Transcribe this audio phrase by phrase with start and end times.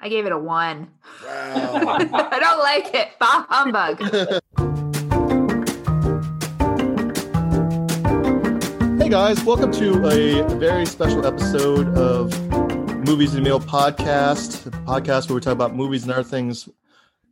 [0.00, 0.88] I gave it a one.
[1.26, 1.98] Wow.
[2.12, 3.08] I don't like it.
[3.18, 3.98] Bah humbug.
[9.02, 12.32] hey guys, welcome to a very special episode of
[13.08, 16.68] Movies and Meal podcast, a podcast where we talk about movies and other things.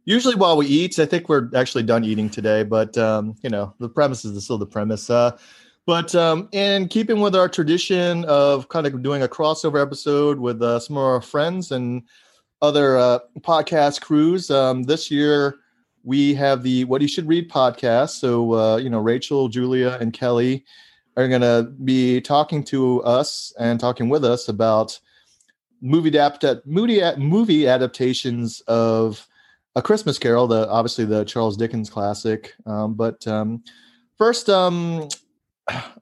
[0.05, 3.75] Usually while we eat, I think we're actually done eating today, but um, you know
[3.79, 5.09] the premise is still the premise.
[5.09, 5.39] Uh,
[5.87, 10.61] but um, in keeping with our tradition of kind of doing a crossover episode with
[10.61, 12.03] uh, some of our friends and
[12.67, 15.57] other uh, podcast crews, um, this year
[16.03, 18.21] we have the What You Should Read podcast.
[18.21, 20.65] So, uh, you know, Rachel, Julia, and Kelly
[21.17, 24.99] are going to be talking to us and talking with us about
[25.81, 29.27] movie adapt movie movie adaptations of
[29.75, 32.55] A Christmas Carol, the obviously the Charles Dickens classic.
[32.67, 33.63] Um, but um,
[34.19, 35.09] first, um,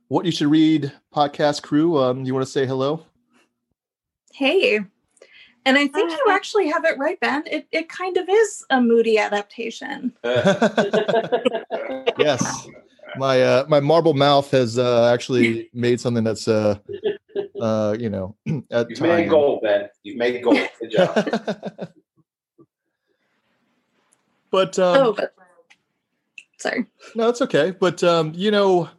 [0.09, 1.99] what you should read podcast crew.
[1.99, 3.05] Um, you want to say hello?
[4.33, 4.81] Hey.
[5.67, 7.43] And I think you actually have it right, Ben.
[7.47, 10.13] It it kind of is a moody adaptation.
[12.19, 12.69] yes.
[13.17, 16.79] My uh, my marble mouth has uh, actually made something that's uh,
[17.61, 18.37] uh, you know
[18.71, 19.09] at You've time.
[19.09, 19.89] made gold, Ben.
[20.03, 20.59] You've made gold.
[20.81, 21.15] Good job.
[24.51, 25.35] but um, oh, but
[26.59, 26.87] sorry.
[27.15, 27.71] No, it's okay.
[27.71, 28.91] But um, you know,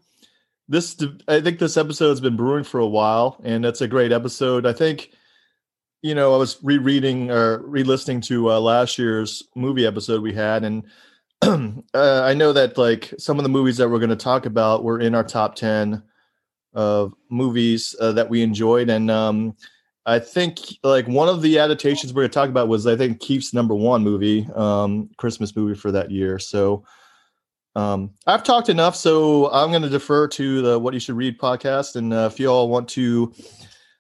[0.68, 4.66] this I think this episode's been brewing for a while, and it's a great episode.
[4.66, 5.12] I think,
[6.06, 10.64] you know, I was rereading or re-listening to uh, last year's movie episode we had,
[10.64, 10.84] and
[11.42, 14.84] uh, I know that like some of the movies that we're going to talk about
[14.84, 16.04] were in our top ten
[16.76, 19.56] of movies uh, that we enjoyed, and um,
[20.06, 23.20] I think like one of the adaptations we're going to talk about was I think
[23.20, 26.38] Keith's number one movie, um, Christmas movie for that year.
[26.38, 26.86] So.
[27.78, 31.38] Um, I've talked enough, so I'm going to defer to the What You Should Read
[31.38, 31.98] podcast.
[31.98, 33.34] And uh, if you all want to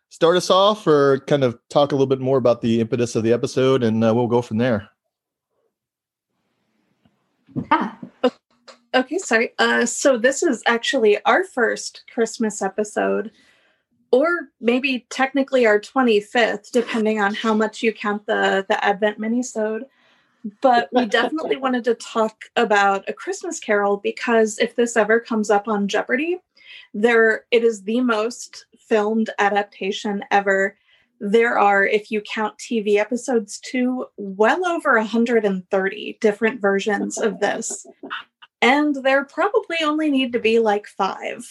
[0.09, 3.23] start us off or kind of talk a little bit more about the impetus of
[3.23, 4.89] the episode, and uh, we'll go from there.
[7.71, 7.95] Yeah.
[8.95, 9.51] Okay, sorry.
[9.59, 13.29] Uh, so this is actually our first Christmas episode,
[14.09, 19.81] or maybe technically our 25th, depending on how much you count the the Advent minisode.
[20.61, 25.49] But we definitely wanted to talk about a Christmas Carol because if this ever comes
[25.49, 26.37] up on Jeopardy,
[26.93, 30.77] there it is the most filmed adaptation ever.
[31.19, 37.85] There are, if you count TV episodes too, well over 130 different versions of this
[38.65, 41.45] and there probably only need to be like five.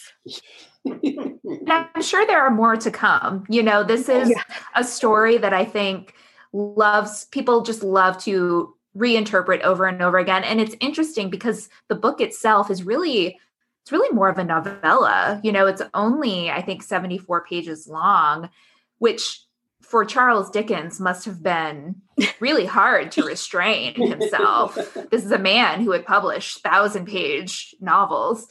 [0.85, 3.45] I'm sure there are more to come.
[3.47, 4.43] You know, this is Yeah.
[4.75, 6.13] a story that I think
[6.51, 10.43] loves people just love to reinterpret over and over again.
[10.43, 13.39] And it's interesting because the book itself is really
[13.85, 15.39] it's really more of a novella.
[15.43, 18.49] You know, it's only I think 74 pages long,
[18.97, 19.43] which
[19.83, 22.01] for Charles Dickens must have been
[22.39, 24.73] really hard to restrain himself.
[25.11, 28.47] This is a man who had published thousand page novels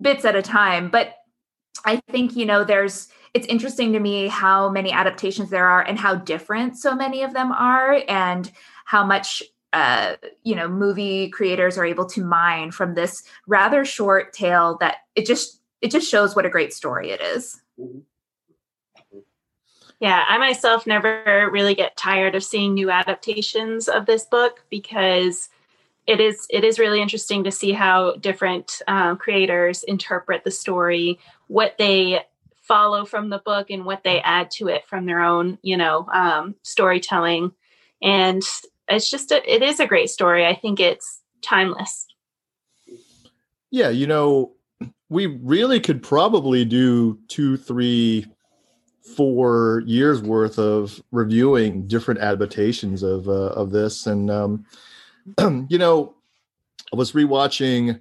[0.00, 0.88] bits at a time.
[0.88, 1.14] But
[1.84, 5.98] I think, you know, there's, it's interesting to me how many adaptations there are and
[5.98, 8.50] how different so many of them are and
[8.86, 9.42] how much
[9.72, 10.14] uh
[10.44, 15.26] you know movie creators are able to mine from this rather short tale that it
[15.26, 17.60] just it just shows what a great story it is
[20.00, 25.48] Yeah, I myself never really get tired of seeing new adaptations of this book because
[26.06, 31.18] it is it is really interesting to see how different um, creators interpret the story,
[31.48, 32.20] what they
[32.62, 36.06] follow from the book, and what they add to it from their own, you know,
[36.12, 37.52] um, storytelling.
[38.00, 38.42] And
[38.88, 40.46] it's just a, it is a great story.
[40.46, 42.06] I think it's timeless.
[43.70, 44.52] Yeah, you know,
[45.08, 48.26] we really could probably do two, three,
[49.16, 54.66] four years worth of reviewing different adaptations of uh, of this, and um,
[55.68, 56.14] you know,
[56.92, 58.00] I was rewatching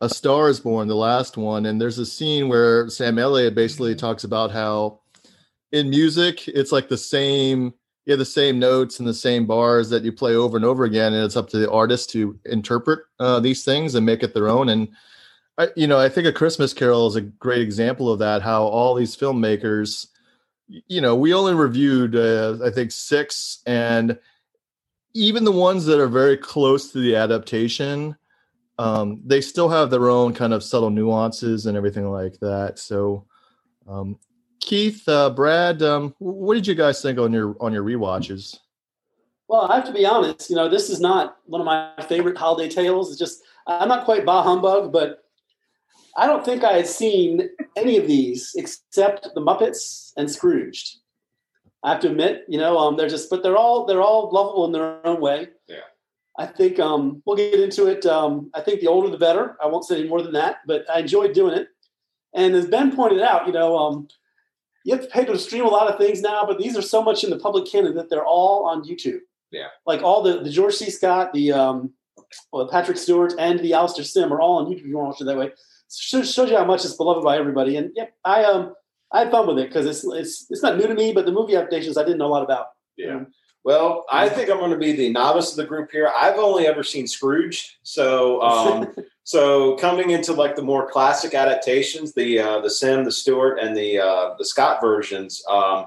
[0.00, 3.94] A Star Is Born, the last one, and there's a scene where Sam Elliott basically
[3.94, 5.00] talks about how
[5.70, 7.74] in music it's like the same
[8.08, 10.84] you have the same notes and the same bars that you play over and over
[10.84, 14.32] again and it's up to the artist to interpret uh, these things and make it
[14.32, 14.88] their own and
[15.58, 18.64] I, you know i think a christmas carol is a great example of that how
[18.64, 20.06] all these filmmakers
[20.68, 24.18] you know we only reviewed uh, i think six and
[25.12, 28.16] even the ones that are very close to the adaptation
[28.78, 33.26] um, they still have their own kind of subtle nuances and everything like that so
[33.86, 34.18] um,
[34.60, 38.58] keith uh, brad um, what did you guys think on your on your rewatches
[39.48, 40.50] Well, I have to be honest.
[40.50, 43.10] You know, this is not one of my favorite holiday tales.
[43.10, 45.24] It's just I'm not quite bah humbug, but
[46.16, 50.98] I don't think I had seen any of these except the Muppets and Scrooged.
[51.84, 54.64] I have to admit, you know, um, they're just, but they're all they're all lovable
[54.66, 55.48] in their own way.
[55.68, 55.76] Yeah.
[56.38, 58.04] I think um, we'll get into it.
[58.06, 59.56] Um, I think the older the better.
[59.62, 61.68] I won't say any more than that, but I enjoyed doing it.
[62.34, 64.08] And as Ben pointed out, you know, um,
[64.84, 67.02] you have to pay to stream a lot of things now, but these are so
[67.02, 69.20] much in the public canon that they're all on YouTube.
[69.50, 69.68] Yeah.
[69.86, 70.90] Like all the the George C.
[70.90, 71.92] Scott, the um,
[72.52, 74.80] well, Patrick Stewart, and the Alastair Sim are all on YouTube.
[74.80, 75.52] If you want to watch it that way,
[75.94, 77.76] shows, shows you how much it's beloved by everybody.
[77.76, 78.74] And yeah, I um
[79.12, 81.32] I had fun with it because it's it's it's not new to me, but the
[81.32, 82.66] movie adaptations I didn't know a lot about.
[82.96, 83.24] Yeah.
[83.68, 86.10] Well, I think I'm going to be the novice of the group here.
[86.16, 88.94] I've only ever seen Scrooge, so um,
[89.24, 93.76] so coming into like the more classic adaptations, the uh, the Sim, the Stewart, and
[93.76, 95.44] the uh, the Scott versions.
[95.50, 95.84] Um,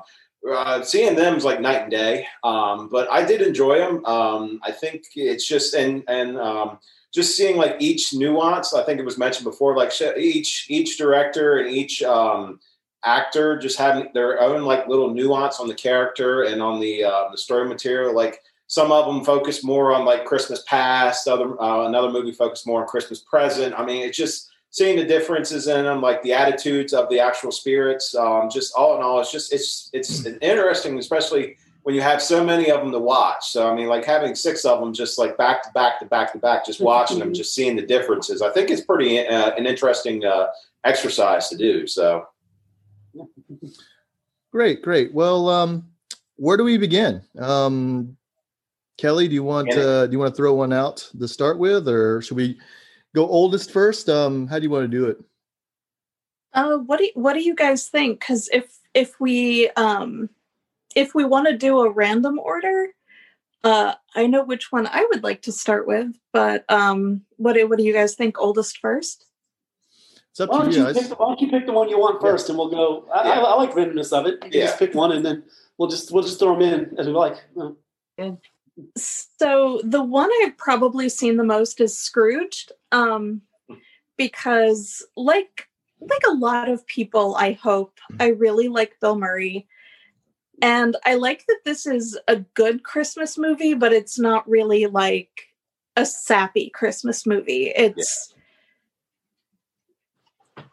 [0.48, 2.28] uh, seeing them is like night and day.
[2.44, 4.06] Um, but I did enjoy them.
[4.06, 6.78] Um, I think it's just and and um,
[7.12, 8.76] just seeing like each nuance.
[8.76, 12.60] I think it was mentioned before, like each each director and each um,
[13.04, 17.30] actor just having their own like little nuance on the character and on the uh,
[17.32, 18.14] the story material.
[18.14, 21.28] Like some of them focus more on like Christmas past.
[21.28, 23.78] Other uh, another movie focused more on Christmas present.
[23.78, 27.52] I mean, it's just seeing the differences in them, like the attitudes of the actual
[27.52, 28.16] spirits.
[28.16, 32.44] Um, just all in all, it's just it's it's interesting, especially when you have so
[32.44, 33.50] many of them to watch.
[33.50, 36.32] So I mean, like having six of them, just like back to back to back
[36.34, 38.42] to back, just watching them, just seeing the differences.
[38.42, 40.48] I think it's pretty uh, an interesting uh,
[40.86, 41.88] exercise to do.
[41.88, 42.28] So
[44.52, 45.14] Great, great.
[45.14, 45.88] Well, um,
[46.36, 47.22] where do we begin?
[47.40, 48.18] Um,
[48.98, 51.88] Kelly, do you want uh, do you want to throw one out to start with,
[51.88, 52.60] or should we
[53.16, 54.10] go oldest first?
[54.10, 55.18] Um, how do you want to do it?
[56.54, 58.20] Uh, what do you, what do you guys think?
[58.20, 60.30] Because if if we um,
[60.96, 62.90] if we want to do a random order,
[63.64, 66.14] uh, I know which one I would like to start with.
[66.34, 68.40] But um, what do, what do you guys think?
[68.40, 69.26] Oldest first?
[70.32, 70.98] It's up Why to don't, you you guys.
[70.98, 73.06] pick the, why don't you pick the one you want first, and we'll go.
[73.14, 73.42] I, I, Yeah.
[73.44, 74.40] I like randomness of it.
[74.46, 74.66] You Yeah.
[74.68, 75.44] just pick one, and then
[75.78, 77.36] we'll just we'll just throw them in as we like.
[78.98, 83.42] So the one I've probably seen the most is Scrooged, um,
[84.18, 85.68] because like
[86.00, 89.68] like a lot of people, I hope I really like Bill Murray,
[90.62, 95.50] and I like that this is a good Christmas movie, but it's not really like
[95.98, 97.74] a sappy Christmas movie.
[97.76, 98.34] It's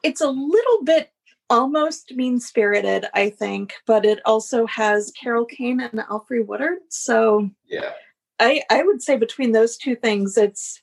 [0.03, 1.11] it's a little bit
[1.51, 7.51] almost mean spirited, I think, but it also has Carol Kane and Alfred Woodard, so.
[7.67, 7.93] yeah,
[8.39, 10.83] I I would say between those two things, it's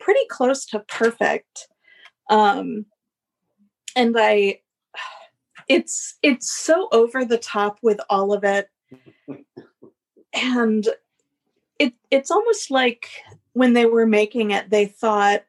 [0.00, 1.68] pretty close to perfect.
[2.28, 2.86] Um,
[3.94, 4.60] and I,
[5.68, 8.68] it's it's so over the top with all of it,
[10.34, 10.88] and
[11.78, 13.08] it it's almost like
[13.52, 15.44] when they were making it, they thought,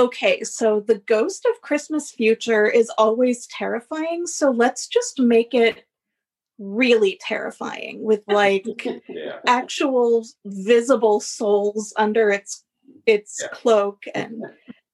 [0.00, 5.84] okay, so the ghost of Christmas future is always terrifying, so let's just make it
[6.58, 8.64] really terrifying with like
[9.08, 9.38] yeah.
[9.46, 12.64] actual visible souls under its
[13.06, 13.48] its Yeah.
[13.48, 14.42] cloak and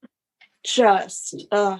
[0.64, 1.78] just uh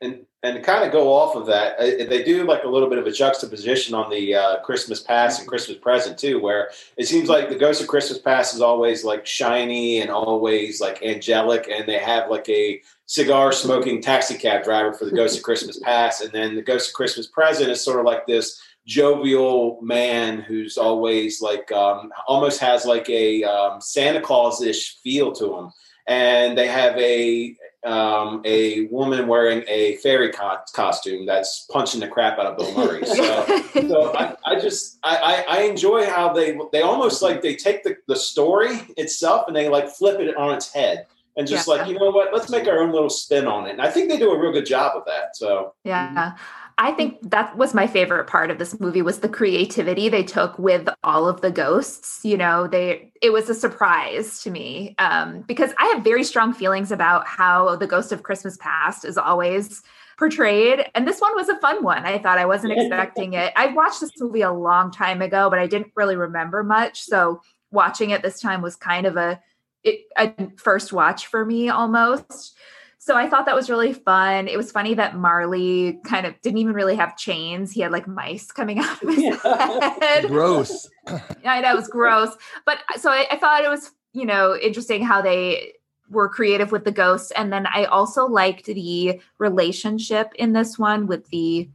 [0.00, 2.88] and and to kind of go off of that, uh, they do like a little
[2.88, 7.08] bit of a juxtaposition on the uh, Christmas past and Christmas present too, where it
[7.08, 11.68] seems like the Ghost of Christmas past is always like shiny and always like angelic,
[11.68, 15.78] and they have like a cigar smoking taxi cab driver for the Ghost of Christmas
[15.82, 20.40] past, and then the Ghost of Christmas present is sort of like this jovial man
[20.40, 25.72] who's always like um, almost has like a um, Santa Claus ish feel to him,
[26.06, 32.08] and they have a um, a woman wearing a fairy co- costume that's punching the
[32.08, 33.04] crap out of Bill Murray.
[33.06, 33.14] So,
[33.88, 37.96] so I, I just I, I, enjoy how they they almost like they take the,
[38.08, 41.06] the story itself and they like flip it on its head
[41.36, 41.74] and just Yeah.
[41.74, 43.72] like you know what let's make our own little spin on it.
[43.72, 45.36] And I think they do a real good job of that.
[45.36, 46.36] So Yeah.
[46.80, 50.56] I think that was my favorite part of this movie was the creativity they took
[50.60, 52.20] with all of the ghosts.
[52.24, 56.52] You know, they it was a surprise to me um, because I have very strong
[56.52, 59.82] feelings about how the Ghost of Christmas Past is always
[60.18, 62.04] portrayed, and this one was a fun one.
[62.04, 63.52] I thought I wasn't expecting it.
[63.56, 67.02] I watched this movie a long time ago, but I didn't really remember much.
[67.02, 67.40] So
[67.72, 69.40] watching it this time was kind of a
[69.82, 72.56] it, a first watch for me almost.
[73.00, 74.48] So I thought that was really fun.
[74.48, 77.70] It was funny that Marley kind of didn't even really have chains.
[77.70, 79.92] He had like mice coming out of his Yeah.
[80.00, 80.26] head.
[80.26, 80.88] Gross.
[81.44, 82.36] I know it was gross.
[82.66, 85.72] But uh, so I, I thought it was, you know, interesting how they
[86.10, 87.30] were creative with the ghosts.
[87.32, 91.68] And then I also liked the relationship in this one with the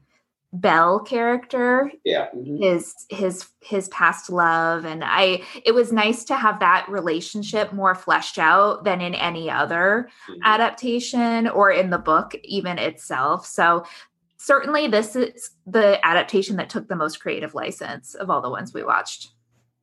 [0.56, 2.28] Belle character yeah,
[2.60, 7.96] his his his past love and i it was nice to have that relationship more
[7.96, 10.38] fleshed out than in any other Mhm.
[10.44, 13.84] adaptation or in the book even itself so
[14.38, 18.74] certainly this is the adaptation that took the most creative license of all the ones
[18.74, 19.30] we watched.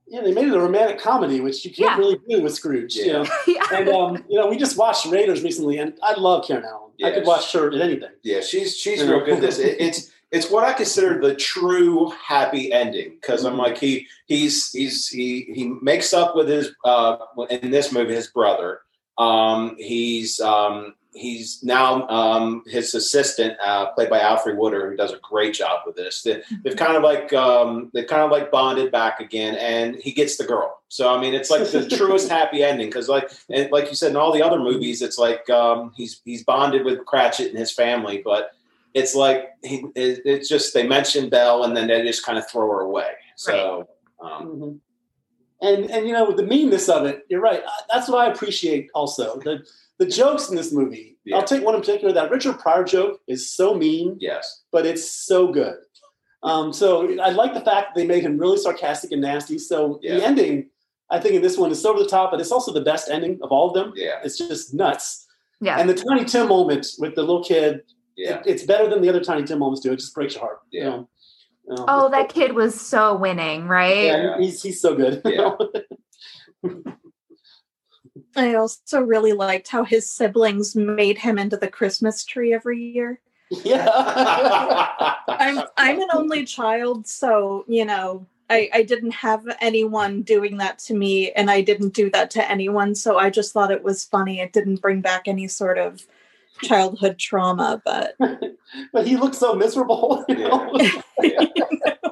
[0.07, 1.97] Yeah, they made it a romantic comedy, which you can't Yeah.
[1.97, 2.95] really do with Scrooge.
[2.97, 3.62] You know, yeah.
[3.73, 6.91] and um, you know, we just watched Raiders recently, and I love Karen Allen.
[7.03, 8.11] I could watch her in anything.
[8.23, 9.35] Yeah, she's she's real good.
[9.37, 13.58] at This it, it's it's what I consider the true happy ending because I'm Mhm.
[13.58, 17.16] like he he's he's he he makes up with his uh
[17.50, 18.82] in this movie his brother.
[19.18, 25.12] Um, he's um he's now um his assistant uh played by Alfred Woodard who does
[25.12, 26.22] a great job with this.
[26.22, 30.12] They, they've kind of like um they've kind of like bonded back again and he
[30.12, 30.80] gets the girl.
[30.88, 34.12] So I mean it's like the truest happy ending because like and like you said
[34.12, 37.72] in all the other movies it's like um he's he's bonded with Cratchit and his
[37.72, 38.52] family but
[38.94, 42.49] it's like he, it, it's just they mention Belle and then they just kind of
[42.50, 43.11] throw her away.
[43.37, 43.88] So
[44.20, 44.78] um, Mhm.
[45.62, 47.62] And and you know the meanness of it, you're right.
[47.62, 48.88] Uh, That's what I appreciate.
[48.94, 49.62] Also, the
[49.99, 51.18] the jokes in this movie.
[51.26, 51.37] Yeah.
[51.37, 52.14] I'll take one in particular.
[52.14, 55.76] That Richard Pryor joke is so mean, yes, but it's so good.
[56.42, 59.59] Um, so I like the fact that they made him really sarcastic and nasty.
[59.59, 60.14] So Yeah.
[60.16, 60.70] the ending,
[61.11, 63.11] I think, in this one is so over the top, but it's also the best
[63.11, 63.92] ending of all of them.
[63.94, 65.26] yeah, It's just nuts.
[65.61, 65.78] yeah.
[65.78, 67.82] And the Tiny Tim moment with the little kid,
[68.21, 68.37] yeah.
[68.41, 69.93] it- it's better than the other Tiny Tim moments do.
[69.93, 70.61] It just breaks your heart.
[70.71, 71.03] Yeah.
[71.69, 74.07] You know, oh, it's- that kid was so winning, right?
[74.07, 75.23] yeah, he's he's so good.
[75.25, 75.57] Yeah.
[78.37, 83.21] I also really liked how his siblings made him into the Christmas tree every year.
[83.65, 83.89] yeah.
[85.29, 90.79] I'm I'm an only child, so you know, I, I didn't have anyone doing that
[90.81, 92.95] to me and I didn't do that to anyone.
[92.95, 94.41] So I just thought it was funny.
[94.41, 96.07] It didn't bring back any sort of
[96.62, 98.14] childhood trauma, but
[98.93, 100.25] but he looked so miserable.
[100.29, 100.73] You know?
[101.23, 101.45] Yeah.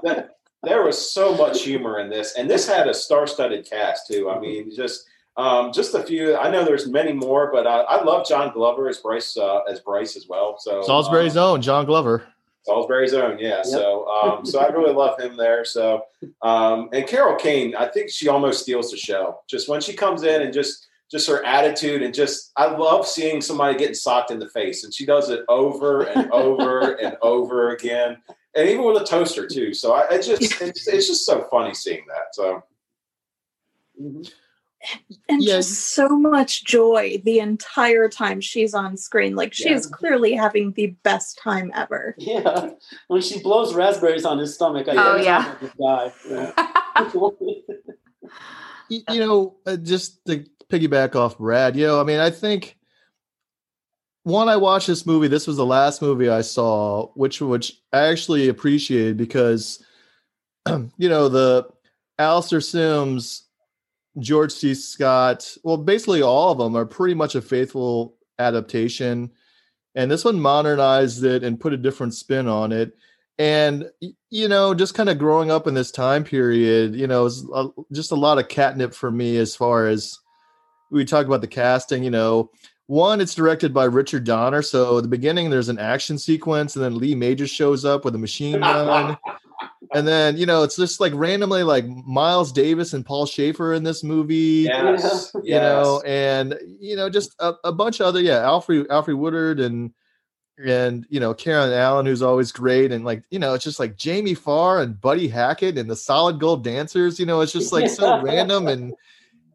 [0.02, 4.28] That- there was so much humor in this, and this had a star-studded cast too.
[4.28, 6.37] I mean, just um, just a few.
[6.37, 9.81] I know there's many more, but I, I love John Glover as Bryce uh, as
[9.81, 10.57] Bryce as well.
[10.59, 12.26] So Salisbury's um, own John Glover.
[12.69, 13.62] Salisbury's own, yeah.
[13.62, 15.64] So, um, so I really love him there.
[15.64, 16.02] So,
[16.43, 19.40] um, and Carol Kane, I think she almost steals the show.
[19.49, 23.41] Just when she comes in and just, just her attitude and just, I love seeing
[23.41, 27.71] somebody getting socked in the face, and she does it over and over and over
[27.71, 28.19] again,
[28.55, 29.73] and even with a toaster too.
[29.75, 32.35] So, I, I just, it's, it's just so funny seeing that.
[32.35, 32.62] So,
[34.00, 34.31] Mhm.
[35.29, 35.57] and Yeah.
[35.57, 39.35] just so much joy the entire time she's on screen.
[39.35, 39.75] Like she Yeah.
[39.75, 42.15] is clearly having the best time ever.
[42.17, 42.71] Yeah.
[43.09, 46.53] When she blows raspberries on his stomach, I Oh, think yeah.
[46.97, 47.33] I.
[48.91, 49.12] Yeah.
[49.12, 52.78] You know, uh, just to piggyback off Brad, you know, I mean, I think
[54.28, 55.28] one, I watched this movie.
[55.28, 59.82] This was the last movie I saw, which which I actually appreciated because,
[60.68, 61.66] you know, the
[62.18, 63.44] Alastair Sims,
[64.18, 64.75] George C.
[64.75, 69.30] Scott, well, basically all of them are pretty much a faithful adaptation,
[69.94, 72.92] and this one modernized it and put a different spin on it.
[73.38, 73.88] And
[74.30, 77.44] you know, just kind of growing up in this time period, you know, it's
[77.92, 80.18] just a lot of catnip for me as far as
[80.90, 82.02] we talk about the casting.
[82.02, 82.50] You know,
[82.87, 86.85] one, it's directed by Richard Donner, so at the beginning there's an action sequence, and
[86.85, 89.16] then Lee Majors shows up with a machine gun,
[89.95, 93.83] and then you know it's just like randomly like Miles Davis and Paul Shaffer in
[93.83, 98.38] this movie yes, you know, and you know, just a, a bunch of other, yeah,
[98.38, 99.92] Alfred Alfred Woodard and
[100.64, 103.97] and you know Karen Allen, who's always great, and like you know, it's just like
[103.97, 107.21] Jamie Farr and Buddy Hackett and the Solid Gold Dancers.
[107.21, 108.95] You know, it's just like so random and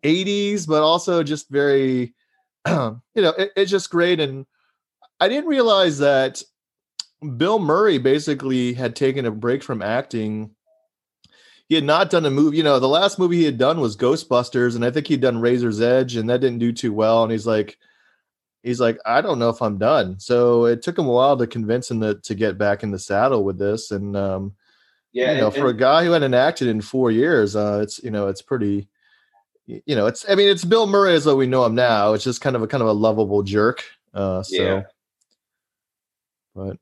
[0.04, 2.14] 80s, but also just very,
[2.68, 4.20] you know, it, it's just great.
[4.20, 4.46] And
[5.20, 6.42] I didn't realize that
[7.38, 10.52] Bill Murray basically had taken a break from acting.
[11.70, 13.96] He had not done a movie, you know, the last movie he had done was
[13.96, 17.24] Ghostbusters, and I think he'd done Razor's Edge, and that didn't do too well.
[17.24, 17.78] And he's like,
[18.64, 20.20] he's like, I don't know if I'm done.
[20.20, 23.00] So it took him a while to convince him to, to get back in the
[23.00, 23.92] saddle with this.
[23.92, 24.56] And um,
[25.12, 25.34] yeah.
[25.34, 28.12] you know, and- for a guy who hadn't acted in four years, uh, it's you
[28.12, 28.88] know, it's pretty,
[29.66, 32.14] you know, it's I mean, it's Bill Murray as though we know him now.
[32.14, 33.84] It's just kind of a kind of a lovable jerk.
[34.14, 34.82] Uh, so, Yeah.
[36.56, 36.78] but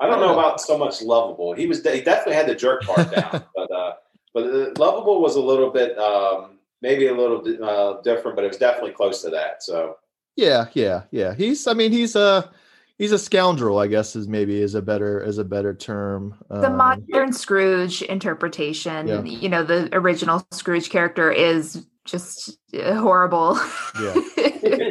[0.00, 1.52] I don't know about so much lovable.
[1.52, 3.92] He was he definitely had the jerk part down, but uh,
[4.34, 8.48] but uh, lovable was a little bit um, maybe a little uh, different, but it
[8.48, 9.62] was definitely close to that.
[9.62, 9.96] So
[10.36, 11.34] yeah, yeah, yeah.
[11.34, 12.50] He's I mean, he's a
[12.98, 13.78] he's a scoundrel.
[13.78, 16.34] I guess is maybe is a better is a better term.
[16.48, 19.22] the Um, modern Scrooge interpretation, Yeah.
[19.22, 23.58] you know, the original Scrooge character is just uh, horrible
[24.00, 24.12] Yeah.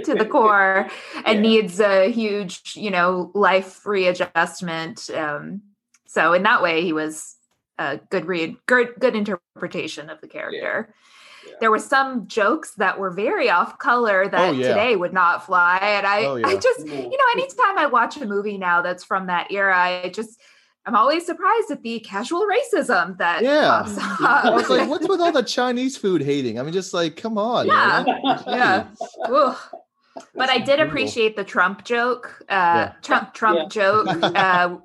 [0.04, 0.88] to the core
[1.26, 1.42] and Yeah.
[1.42, 5.10] needs a huge, you know, life readjustment.
[5.10, 5.62] Um,
[6.08, 7.36] so in that way, he was
[7.78, 10.94] a good read, good, good interpretation of the character.
[11.46, 11.54] Yeah.
[11.60, 14.68] There were some jokes that were very off color that Oh, yeah.
[14.70, 18.26] today would not fly, and I, Oh, I just, you know, anytime I watch a
[18.26, 20.40] movie now that's from that era, I just
[20.86, 23.84] I'm always surprised at the casual racism that Yeah.
[23.84, 26.60] pops I was like, what's with all the Chinese food hating?
[26.60, 27.68] I mean, just like, come on.
[27.68, 28.04] Yeah.
[28.06, 28.44] man.
[28.48, 28.88] yeah.
[29.26, 29.58] Ugh.
[30.36, 30.88] But I did brutal.
[30.88, 32.94] appreciate the Trump joke, uh, Yeah.
[33.02, 33.68] Trump Trump Yeah.
[33.68, 34.78] joke, uh,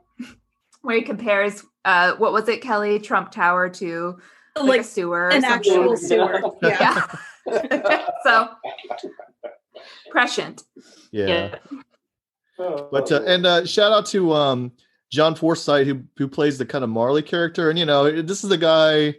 [0.82, 4.18] where he compares uh, what was it, Kelly, Trump Tower to
[4.56, 5.50] like, like a sewer, an something.
[5.72, 6.40] actual sewer.
[6.62, 7.06] Yeah.
[7.46, 8.06] Yeah.
[8.24, 8.48] so
[10.10, 10.62] prescient.
[11.12, 11.56] Yeah.
[12.58, 14.72] Oh, But uh, and uh, shout out to um,
[15.12, 18.50] John Forsythe who who plays the kind of Marley character, and you know this is
[18.50, 19.14] the guy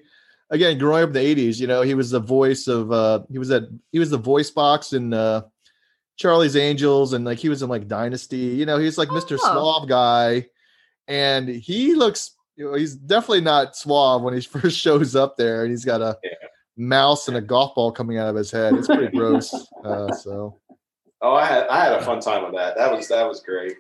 [0.50, 1.60] again growing up in the '80s.
[1.60, 4.50] You know he was the voice of uh, he was at he was the voice
[4.52, 5.42] box in uh,
[6.18, 8.38] Charlie's Angels, and like he was in like Dynasty.
[8.38, 9.38] You know he's like Mr.
[9.42, 9.54] Oh.
[9.54, 10.48] Suave guy,
[11.08, 15.62] and he looks you know, he's definitely not suave when he first shows up there,
[15.62, 16.32] and he's got a Yeah.
[16.76, 18.74] mouse and a golf ball coming out of his head.
[18.74, 19.54] It's pretty gross.
[19.86, 20.60] Uh, so.
[21.22, 22.76] Oh, I had I had a fun time with that.
[22.78, 23.78] That was that was great.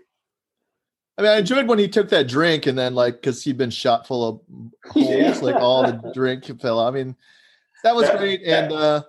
[1.18, 3.72] I mean, I enjoyed when he took that drink and then like because he'd been
[3.72, 4.42] shot full of
[4.92, 5.38] holes, Yeah.
[5.42, 6.80] like all the drink fell.
[6.80, 6.88] out.
[6.88, 7.16] I mean,
[7.84, 8.42] that was Yeah, great.
[8.42, 8.64] yeah.
[8.64, 9.04] And uh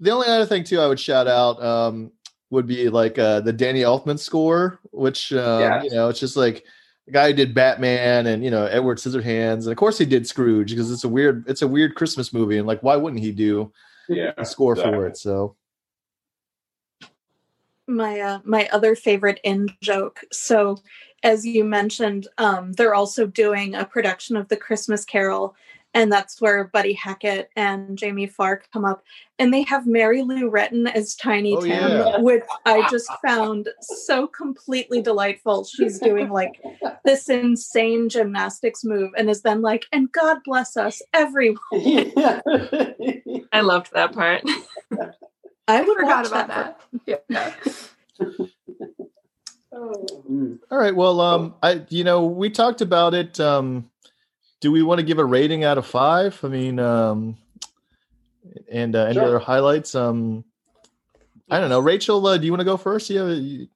[0.00, 2.10] the only other thing too I would shout out um
[2.50, 5.82] would be like uh the Danny Elfman score, which um, Yeah.
[5.84, 6.64] you know, it's just like
[7.06, 10.26] the guy who did Batman and you know Edward Scissorhands, and of course he did
[10.26, 13.30] Scrooge because it's a weird it's a weird Christmas movie, and like why wouldn't he
[13.32, 13.72] do
[14.08, 14.32] Yeah.
[14.36, 15.16] a score for it?
[15.16, 15.54] So
[17.86, 20.20] my uh, my other favorite in joke.
[20.32, 20.78] So,
[21.22, 25.54] as you mentioned, um, they're also doing a production of the Christmas Carol,
[25.94, 29.04] and that's where Buddy Hackett and Jamie Farr come up,
[29.38, 32.18] and they have Mary Lou Retton as Tiny Oh, Tim, yeah.
[32.18, 35.64] which I just found so completely delightful.
[35.64, 36.60] She's doing like
[37.04, 42.40] this insane gymnastics move, and is then like, "And God bless us, everyone." yeah.
[43.52, 44.42] I loved that part.
[45.68, 46.80] I would Forgot watch about that.
[47.06, 47.24] that.
[47.28, 48.26] Yeah.
[49.72, 50.58] Mm.
[50.70, 50.94] All right.
[50.94, 53.40] Well, um, I you know we talked about it.
[53.40, 53.90] Um,
[54.60, 56.38] do we want to give a rating out of five?
[56.44, 57.36] I mean, um,
[58.70, 59.24] and uh, any Sure.
[59.24, 59.94] other highlights?
[59.94, 60.44] Um,
[61.50, 61.80] I don't know.
[61.80, 63.10] Rachel, uh, do you want to go first?
[63.10, 63.28] Yeah.
[63.28, 63.68] You,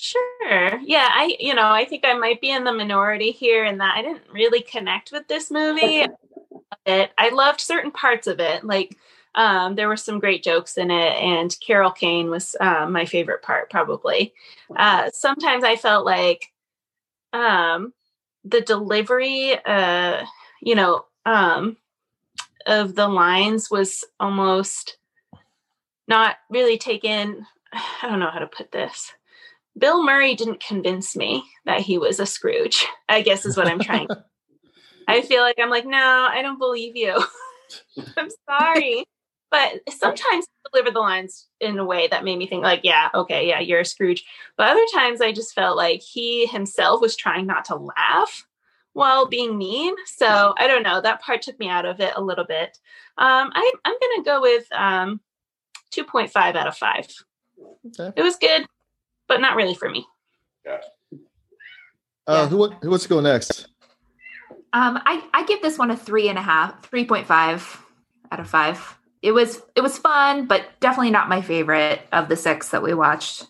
[0.00, 0.78] Sure.
[0.84, 3.96] Yeah, I you know, I think I might be in the minority here in that
[3.96, 6.06] I didn't really connect with this movie.
[6.86, 7.10] it.
[7.18, 8.62] I loved certain parts of it.
[8.62, 8.96] Like
[9.34, 13.42] um, there were some great jokes in it, and Carol Kane was uh, my favorite
[13.42, 14.32] part, probably.
[14.74, 16.46] Uh, sometimes I felt like
[17.32, 17.92] um,
[18.44, 20.24] the delivery, uh,
[20.62, 21.76] you know, um,
[22.66, 24.98] of the lines was almost
[26.06, 27.46] not really taken.
[27.72, 29.12] I don't know how to put this.
[29.76, 33.78] Bill Murray didn't convince me that he was a Scrooge, I guess is what I'm
[33.78, 34.08] trying.
[35.08, 37.22] I feel like I'm like, no, I don't believe you.
[38.16, 39.04] I'm sorry.
[39.50, 43.08] But sometimes he delivered the lines in a way that made me think, like, yeah,
[43.14, 44.24] okay, yeah, you're a Scrooge.
[44.56, 48.46] But other times I just felt like he himself was trying not to laugh
[48.92, 49.94] while being mean.
[50.06, 51.00] So I don't know.
[51.00, 52.78] That part took me out of it a little bit.
[53.16, 55.20] Um, I, I'm going to go with um,
[55.94, 57.24] 2.5 out of 5.
[57.86, 58.12] Okay.
[58.16, 58.66] It was good,
[59.28, 60.06] but not really for me.
[60.66, 60.80] Yeah.
[62.26, 63.68] Uh, who wa- who wants to go next?
[64.74, 67.80] Um, I, I give this one a three and a half, 3.5
[68.30, 68.97] out of five.
[69.22, 72.94] It was it was fun, but definitely not my favorite of the six that we
[72.94, 73.46] watched.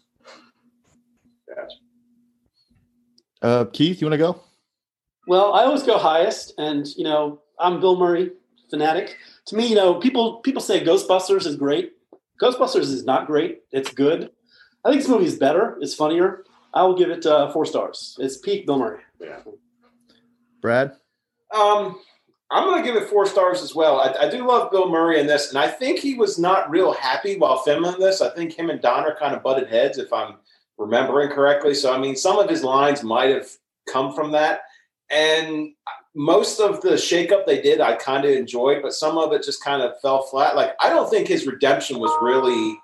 [3.41, 4.41] Uh, Keith, you want to go?
[5.27, 8.31] Well, I always go highest, and you know, I'm Bill Murray
[8.71, 9.17] fanatic.
[9.47, 11.93] To me, you know, people people say Ghostbusters is great.
[12.41, 13.63] Ghostbusters is not great.
[13.73, 14.31] It's good.
[14.85, 15.77] I think this movie is better.
[15.81, 16.45] It's funnier.
[16.73, 18.17] I will give it uh, four stars.
[18.21, 19.01] It's peak Bill Murray.
[19.21, 19.41] Yeah.
[20.61, 20.93] Brad.
[21.55, 22.01] Um,
[22.51, 24.01] I'm going to give it four stars as well.
[24.01, 26.93] I, I do love Bill Murray in this, and I think he was not real
[26.93, 28.23] happy while filming this.
[28.23, 30.37] I think him and Donner kind of butted heads, if I'm
[30.79, 31.75] remembering correctly.
[31.75, 33.49] So, I mean, some of his lines might have
[33.87, 34.63] come from that.
[35.11, 35.73] And
[36.15, 39.63] most of the shakeup they did, I kind of enjoyed, but some of it just
[39.63, 40.57] kind of fell flat.
[40.57, 42.79] Like, I don't think his redemption was really.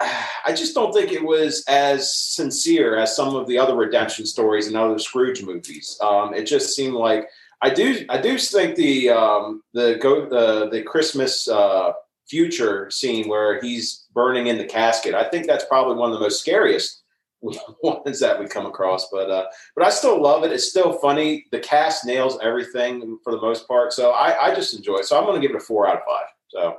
[0.48, 4.68] I just don't think it was as sincere as some of the other redemption stories
[4.68, 5.98] in other Scrooge movies.
[6.00, 7.28] Um, it just seemed like
[7.62, 8.04] I do.
[8.08, 11.92] I do think the um, the go the the Christmas uh,
[12.28, 15.14] future scene where he's burning in the casket.
[15.14, 17.02] I think that's probably one of the most scariest
[17.40, 19.08] ones that we come across.
[19.10, 20.52] But uh, but I still love it.
[20.52, 21.46] It's still funny.
[21.50, 23.92] The cast nails everything for the most part.
[23.92, 25.06] So I, I just enjoy it.
[25.06, 26.26] So I'm going to give it a four out of five.
[26.48, 26.76] So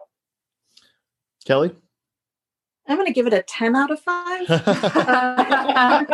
[1.46, 1.74] Kelly.
[2.90, 4.16] I'm going to give it a 10 out of 5.
[4.50, 6.06] I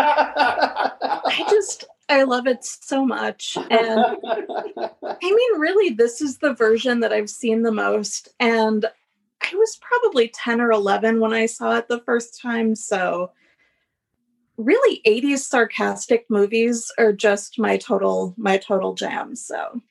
[1.49, 3.57] just I love it so much.
[3.57, 8.85] And I mean really this is the version that I've seen the most and
[9.41, 13.31] I was probably 10 or 11 when I saw it the first time, so
[14.57, 19.35] really 80s sarcastic movies are just my total my total jam.
[19.35, 19.81] So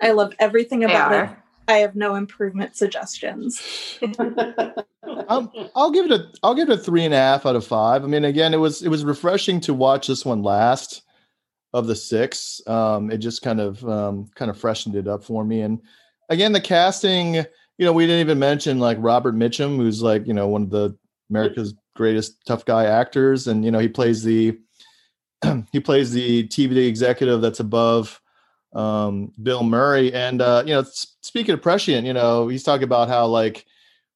[0.00, 1.36] I love everything about it.
[1.68, 3.98] I have no improvement suggestions.
[5.28, 7.66] Um, I'll give it a I'll give it a three and a half out of
[7.66, 8.04] five.
[8.04, 11.02] I mean, again, it was it was refreshing to watch this one last
[11.72, 12.60] of the six.
[12.66, 15.60] Um, it just kind of um, kind of freshened it up for me.
[15.60, 15.80] And
[16.28, 20.34] again, the casting, you know, we didn't even mention like Robert Mitchum, who's like you
[20.34, 20.96] know one of the
[21.30, 24.58] America's greatest tough guy actors, and you know he plays the
[25.72, 28.20] he plays the TV executive that's above
[28.74, 30.12] um, Bill Murray.
[30.12, 30.84] And uh, you know,
[31.20, 33.64] speaking of prescient, you know, he's talking about how like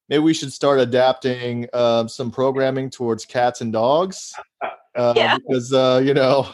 [0.08, 4.34] maybe we should start adapting uh, some programming towards cats and dogs
[4.96, 5.38] uh, Yeah.
[5.38, 6.48] because uh, you know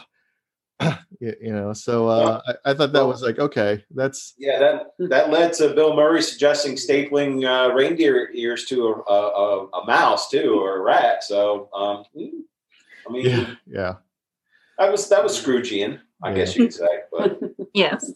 [1.19, 5.09] you, you know so uh, I, I thought that was like okay that's Yeah, that
[5.09, 9.85] that led to Bill Murray suggesting stapling uh, reindeer ears to a, a, a, a
[9.85, 11.23] mouse too, or a rat.
[11.23, 13.93] So, um, I mean, yeah yeah
[14.77, 17.01] that was that was Scroogean, I guess you could say.
[17.11, 17.39] But
[17.73, 18.11] Yes.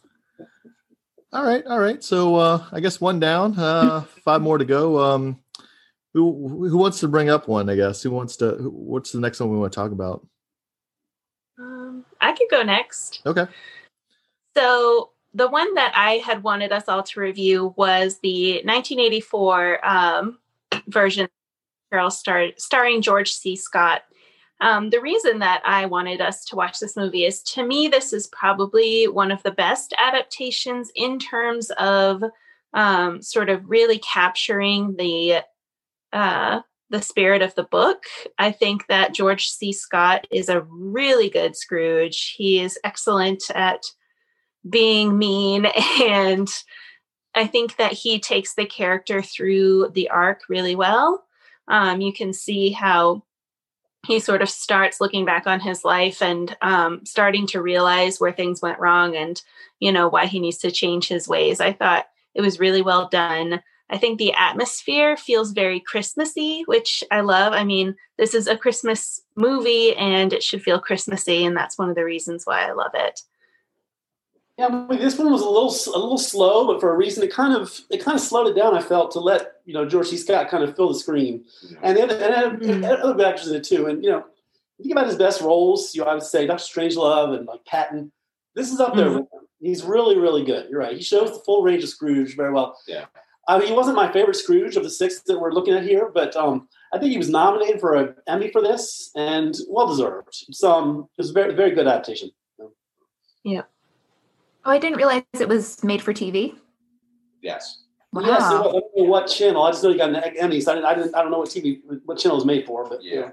[1.32, 4.99] all right all right so uh, i guess one down uh, five more to go
[4.99, 5.39] um,
[6.13, 9.19] who who wants to bring up one i guess who wants to who, what's the
[9.19, 10.25] next one we want to talk about
[11.96, 13.22] Um, I could go next.
[13.26, 13.48] okay
[14.56, 20.40] So the one that I had wanted us all to review was the 1984 um,
[20.88, 21.28] version,
[21.92, 23.56] Carol star- starring George C.
[23.56, 24.04] Scott.
[24.62, 28.14] Um, the reason that I wanted us to watch this movie is, to me, this
[28.14, 32.24] is probably one of the best adaptations in terms of
[32.74, 35.42] um, sort of really capturing the
[36.14, 38.04] uh, the spirit of the book.
[38.38, 39.74] I think that George C.
[39.74, 42.36] Scott is a really good Scrooge.
[42.38, 43.84] He is excellent at
[44.69, 45.65] being mean
[46.02, 46.48] and
[47.34, 51.24] i think that he takes the character through the arc really well
[51.67, 53.24] um, you can see how
[54.06, 58.32] he sort of starts looking back on his life and um, starting to realize where
[58.32, 59.41] things went wrong and
[59.80, 63.08] you know why he needs to change his ways i thought it was really well
[63.10, 68.48] done i think the atmosphere feels very christmassy which i love i mean this is
[68.48, 72.67] a christmas movie and it should feel christmassy and that's one of the reasons why
[72.67, 73.21] i love it
[74.58, 77.24] Yeah, I mean, this one was a little a little slow, but for a reason,
[77.24, 78.74] it kind of it kind of slowed it down.
[78.74, 80.15] I felt to let you know George C.
[80.15, 81.43] Scott kind of fill the screen,
[81.84, 83.88] and the other and other, and other good actors in it too.
[83.88, 84.24] And you know,
[84.82, 85.93] think about his best roles.
[85.93, 88.13] You know, I would say Doctor Strangelove and like Patton.
[88.56, 89.28] This is up there Mhm.
[89.60, 90.69] He's really really good.
[90.69, 90.95] You're right.
[90.95, 92.78] He shows the full range of Scrooge very well.
[92.88, 93.06] Yeah.
[93.48, 96.10] I mean, he wasn't my favorite Scrooge of the six that we're looking at here,
[96.14, 100.46] but um, I think he was nominated for an Emmy for this, and well deserved.
[100.48, 102.32] It's um, it was a very very good adaptation.
[103.44, 103.62] Yeah.
[104.66, 106.56] Oh, I didn't realize it was made for TV.
[107.42, 108.22] yes, Wow.
[108.24, 109.64] Yes, it was- I don't know what channel.
[109.64, 110.60] I just know he got an Emmy.
[110.62, 112.66] So I, didn't, I, didn't, I don't know what TV, what channel it was made
[112.66, 113.32] for, but Yeah.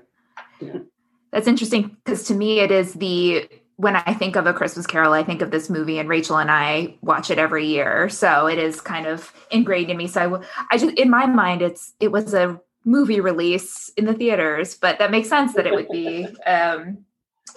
[1.33, 5.13] That's interesting because to me, it is the when I think of a Christmas Carol,
[5.13, 8.09] I think of this movie, and Rachel and I watch it every year.
[8.09, 10.07] So it is kind of ingrained in me.
[10.07, 14.05] So I, w- I just in my mind, it's it was a movie release in
[14.05, 16.27] the theaters, but that makes sense that it would be.
[16.47, 17.05] Um,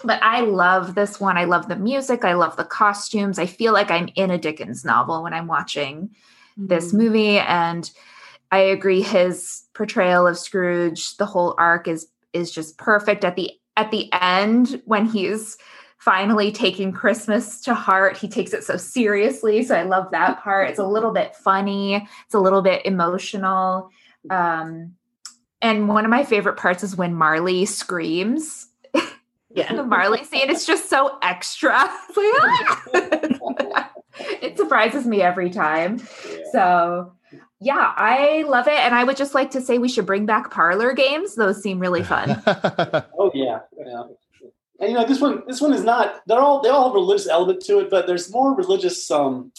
[0.03, 1.37] but I love this one.
[1.37, 2.25] I love the music.
[2.25, 3.39] I love the costumes.
[3.39, 6.11] I feel like I'm in a Dickens novel when I'm watching
[6.67, 6.97] this Mm-hmm.
[6.97, 7.91] movie and
[8.51, 13.51] i agree his portrayal of scrooge the whole arc is is just perfect at the
[13.77, 15.57] at the end when he's
[16.05, 20.69] finally taking christmas to heart he takes it so seriously so i love that part
[20.69, 23.89] it's a little bit funny it's a little bit emotional
[24.29, 24.93] um
[25.61, 28.67] and one of my favorite parts is when marley screams
[29.55, 31.89] yeah the Marley scene is just so extra.
[32.09, 33.91] It's like, ah!
[34.41, 35.99] it surprises me every time.
[36.29, 36.37] Yeah.
[36.51, 37.13] So,
[37.59, 38.73] yeah, I love it.
[38.73, 41.35] And I would just like to say we should bring back parlor games.
[41.35, 42.41] Those seem really fun.
[42.47, 44.03] oh yeah, yeah.
[44.79, 46.21] And you know, this one, this one is not.
[46.27, 49.51] They're all they all have a religious element to it, but there's more religious, um,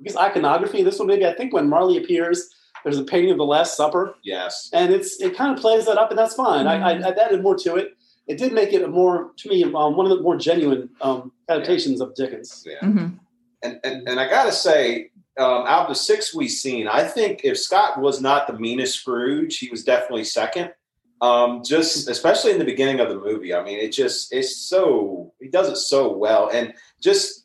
[0.00, 0.82] I guess iconography.
[0.82, 2.48] This one, maybe I think when Marley appears,
[2.84, 5.98] there's a painting of the Last Supper, yes, and it's it kind of plays that
[5.98, 6.66] up, and that's fine.
[6.66, 7.96] I, I, I added more to it.
[8.28, 11.32] It did make it a more to me um, one of the more genuine um,
[11.48, 12.64] adaptations of Dickens.
[12.66, 12.78] yeah.
[12.80, 13.18] Mhm.
[13.62, 17.40] And and and I gotta say, um, out of the six we've seen, I think
[17.44, 20.72] if Scott was not the meanest Scrooge, he was definitely second.
[21.22, 23.54] Um, just especially in the beginning of the movie.
[23.54, 27.44] I mean, it just it's so he does it so well, and just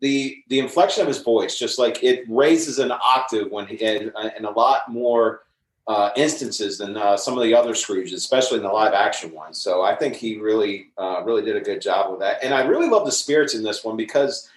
[0.00, 4.12] the the inflection of his voice, just like it raises an octave when he and,
[4.16, 5.44] and a lot more
[5.86, 9.54] uh, instances than uh, some of the other Scrooges, especially in the live action one.
[9.54, 12.64] So I think he really uh, really did a good job with that, and I
[12.64, 14.50] really love the spirits in this one because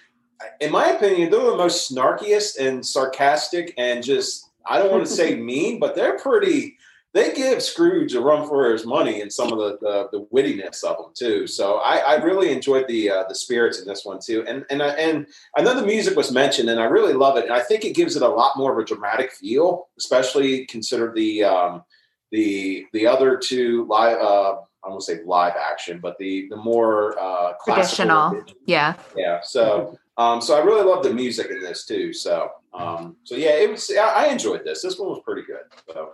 [0.60, 5.12] in my opinion, they're the most snarkiest and sarcastic and just I don't want to
[5.22, 6.75] say mean, but they're pretty
[7.16, 10.84] they give Scrooge a run for his money in some of the the, the wittiness
[10.84, 11.46] of them too.
[11.46, 14.44] So I, I really enjoyed the uh, the spirits in this one too.
[14.46, 15.26] And and I, and
[15.56, 17.44] I know the music was mentioned, and I really love it.
[17.44, 21.10] And I think it gives it a lot more of a dramatic feel, especially consider
[21.14, 21.84] the um,
[22.32, 24.18] the the other two live.
[24.18, 28.44] Uh, I won't say live action, but the the more uh, traditional.
[28.66, 28.92] Yeah.
[29.16, 29.40] Yeah.
[29.42, 32.12] So um, so I really love the music in this too.
[32.12, 33.90] So um, so yeah, it was.
[33.90, 34.82] I, I enjoyed this.
[34.82, 35.64] This one was pretty good.
[35.88, 36.12] So.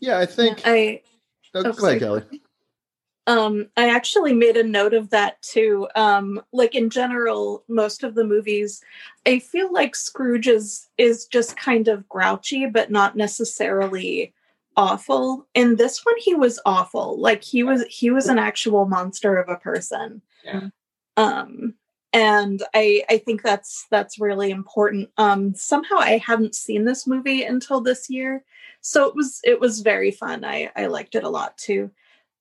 [0.00, 0.62] Yeah, I think.
[0.64, 1.02] I
[1.54, 2.00] Oh, oh, go ahead.
[2.00, 2.22] Kelly.
[3.26, 5.86] Um, I actually made a note of that too.
[5.94, 8.82] Um, like in general, most of the movies,
[9.26, 14.32] I feel like Scrooge is is just kind of grouchy, but not necessarily
[14.76, 15.46] awful.
[15.54, 17.20] In this one, he was awful.
[17.20, 20.22] Like he was he was an actual monster of a person.
[20.44, 20.68] Yeah.
[21.18, 21.74] Um,
[22.14, 25.10] and I I think that's that's really important.
[25.18, 28.44] Um, somehow I hadn't seen this movie until this year,
[28.80, 30.44] so it was it was very fun.
[30.44, 31.90] I I liked it a lot too.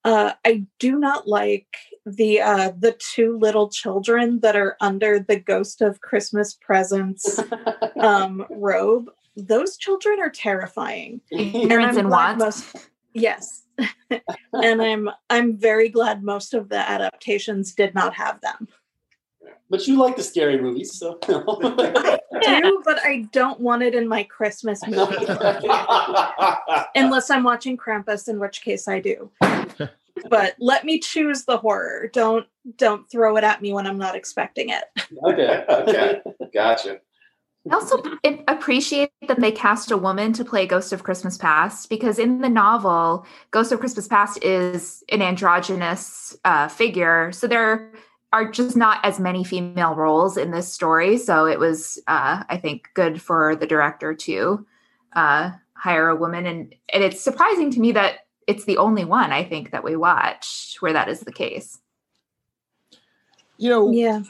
[0.04, 1.68] Uh, I do not like
[2.06, 7.40] the uh, the two little children that are under the Ghost of Christmas Presents
[8.00, 9.10] um, robe.
[9.36, 11.22] Those children are terrifying.
[11.32, 12.76] Ignorance I'm and glad most-
[13.14, 13.64] yes,
[14.54, 18.68] and I'm I'm very glad most of the adaptations did not have them.
[19.70, 21.20] But you like the scary movies, so.
[21.28, 25.26] I do, but I don't want it in my Christmas movie
[26.96, 29.30] unless I'm watching Krampus, in which case I do.
[30.30, 32.10] but let me choose the horror.
[32.14, 32.46] Don't
[32.78, 34.86] don't throw it at me when I'm not expecting it.
[35.26, 35.66] okay.
[35.70, 36.22] Okay.
[36.54, 37.00] Gotcha.
[37.70, 38.02] I also
[38.48, 42.48] appreciate that they cast a woman to play Ghost of Christmas Past because in the
[42.48, 47.32] novel, Ghost of Christmas Past is an androgynous uh, figure.
[47.34, 47.92] So there
[48.34, 51.18] are just not as many female roles in this story.
[51.18, 54.66] So it was, uh, I think, good for the director to
[55.14, 56.46] uh, hire a woman.
[56.46, 59.96] And, and it's surprising to me that it's the only one I think that we
[59.96, 61.80] watched where that is the case.
[63.58, 64.22] You know, Yeah.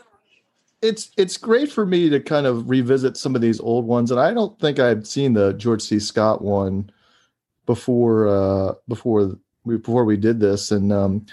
[0.82, 4.20] it's it's great for me to kind of revisit some of these old ones, and
[4.20, 6.00] I don't think I've seen the George C.
[6.00, 6.90] Scott one
[7.66, 10.72] before uh, before we before we did this.
[10.72, 11.26] And um,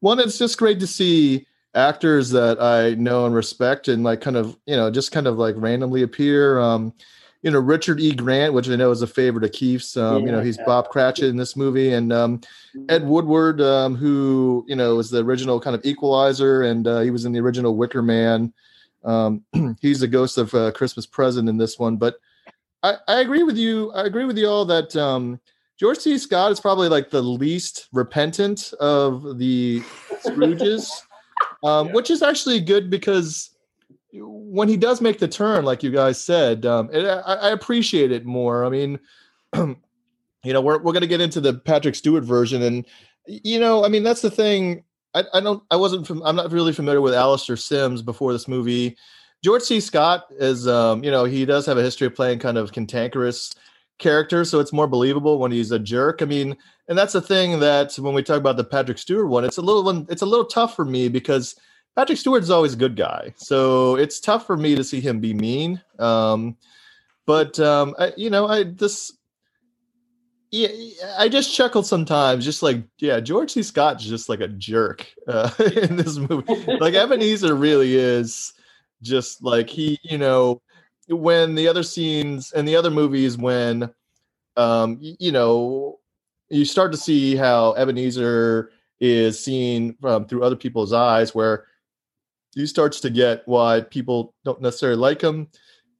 [0.00, 4.36] one, it's just great to see actors that I know and respect, and like kind
[4.36, 6.58] of you know just kind of like randomly appear.
[6.60, 6.92] Um,
[7.42, 8.14] you know Richard E.
[8.14, 9.96] Grant, which I know is a favorite of Keith's.
[9.96, 10.44] Um, you know Yeah.
[10.44, 12.40] he's Bob Cratchit in this movie, and um,
[12.88, 17.10] Ed Woodward, um, who you know was the original kind of Equalizer, and uh, he
[17.10, 18.52] was in the original Wicker Man.
[19.04, 19.42] Um,
[19.80, 22.16] he's the ghost of uh, Christmas Present in this one, but
[22.84, 23.90] I, I agree with you.
[23.92, 25.40] I agree with you all that um,
[25.78, 26.16] George C.
[26.18, 29.80] Scott is probably like the least repentant of the
[30.24, 30.88] Scrooges,
[31.62, 31.92] um, Yeah.
[31.94, 33.50] which is actually good because
[34.14, 38.12] when he does make the turn, like you guys said, um, it, I, I appreciate
[38.12, 38.64] it more.
[38.64, 38.98] I mean,
[39.56, 39.76] you
[40.44, 42.86] know, we're we're gonna get into the Patrick Stewart version, and
[43.26, 44.84] you know, I mean, that's the thing.
[45.14, 48.48] I, I don't, I wasn't, from, I'm not really familiar with Alastair Sims before this
[48.48, 48.96] movie.
[49.44, 49.78] George C.
[49.78, 53.54] Scott is, um, you know, he does have a history of playing kind of cantankerous
[54.02, 56.20] characters, so it's more believable when he's a jerk.
[56.20, 56.56] I mean,
[56.88, 59.62] and that's the thing that when we talk about the Patrick Stewart one, it's a
[59.62, 61.56] little, one, it's a little tough for me because
[61.96, 65.32] Patrick Stewart's always a good guy, so it's tough for me to see him be
[65.32, 65.80] mean.
[65.98, 66.56] Um,
[67.24, 69.12] but um, I, you know, I this
[70.52, 70.68] yeah,
[71.16, 73.62] I just chuckled sometimes, just like, yeah, George C.
[73.62, 76.76] Scott's just like a jerk uh, in this movie.
[76.78, 78.52] Like Ebenezer really is
[79.00, 80.60] just like he, you know,
[81.16, 83.92] when the other scenes and the other movies, when,
[84.56, 85.98] um, you know,
[86.50, 88.70] you start to see how Ebenezer
[89.00, 91.66] is seen from through other people's eyes, where
[92.54, 95.48] he starts to get why people don't necessarily like him.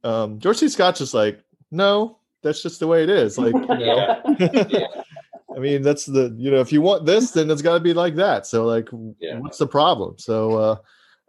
[0.05, 0.69] Um, George C.
[0.69, 3.39] Scott's just like, no, that's just the way it is.
[3.39, 4.23] Like, you know.
[4.39, 4.67] Yeah.
[4.69, 4.87] Yeah.
[5.57, 7.93] I mean, that's the you know, if you want this, then it's got to be
[7.93, 8.47] like that.
[8.47, 8.89] So, like,
[9.21, 9.39] Yeah.
[9.39, 10.17] what's the problem?
[10.19, 10.77] So, uh,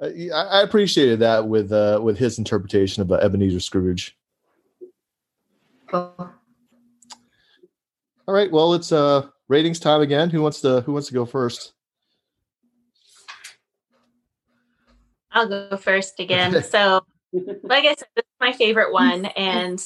[0.02, 4.18] I, I appreciated that with uh, with his interpretation of uh, Ebenezer Scrooge.
[5.88, 6.14] Cool.
[8.26, 10.30] All right, well, it's uh, ratings time again.
[10.30, 11.74] Who wants to Who wants to go first?
[15.32, 16.64] I'll go first again.
[16.64, 17.02] So,
[17.64, 19.80] like I said, this is my favorite one, and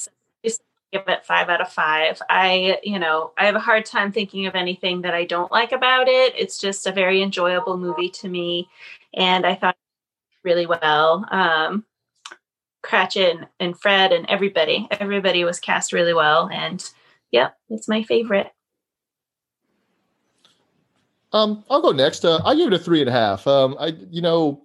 [0.44, 0.60] just
[0.92, 2.20] give it five out of five.
[2.28, 5.72] I, you know, I have a hard time thinking of anything that I don't like
[5.72, 6.34] about it.
[6.36, 8.68] It's just a very enjoyable movie to me,
[9.14, 9.87] and I thought it
[10.44, 11.26] really well.
[11.30, 11.84] Um,
[12.82, 16.82] Cratchit and, and Fred and everybody, everybody was cast really well, and
[17.30, 18.50] yep, it's my favorite.
[21.32, 22.24] Um, I'll go next.
[22.24, 23.46] Uh, I give it a three and a half.
[23.46, 24.62] Um, I, you know,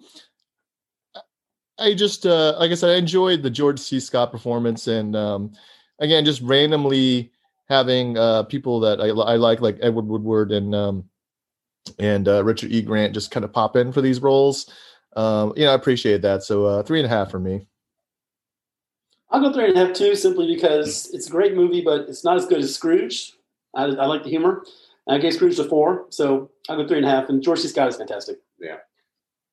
[1.77, 3.99] I just, uh, like I said, I enjoyed the George C.
[3.99, 5.51] Scott performance, and um,
[5.99, 7.31] again, just randomly
[7.67, 11.09] having uh, people that I, I, like, like Edward Woodward and um,
[11.99, 12.81] and uh, Richard E.
[12.81, 14.71] Grant, just kind of pop in for these roles.
[15.15, 16.43] Um, you know, I appreciate that.
[16.43, 17.67] So uh, three and a half for me.
[19.29, 22.23] I'll go three and a half too, simply because it's a great movie, but it's
[22.23, 23.33] not as good as Scrooge.
[23.75, 24.63] I, I like the humor.
[25.07, 27.29] I gave Scrooge a four, so I'll go three and a half.
[27.29, 27.67] And George C.
[27.67, 28.37] Scott is fantastic.
[28.59, 28.77] Yeah.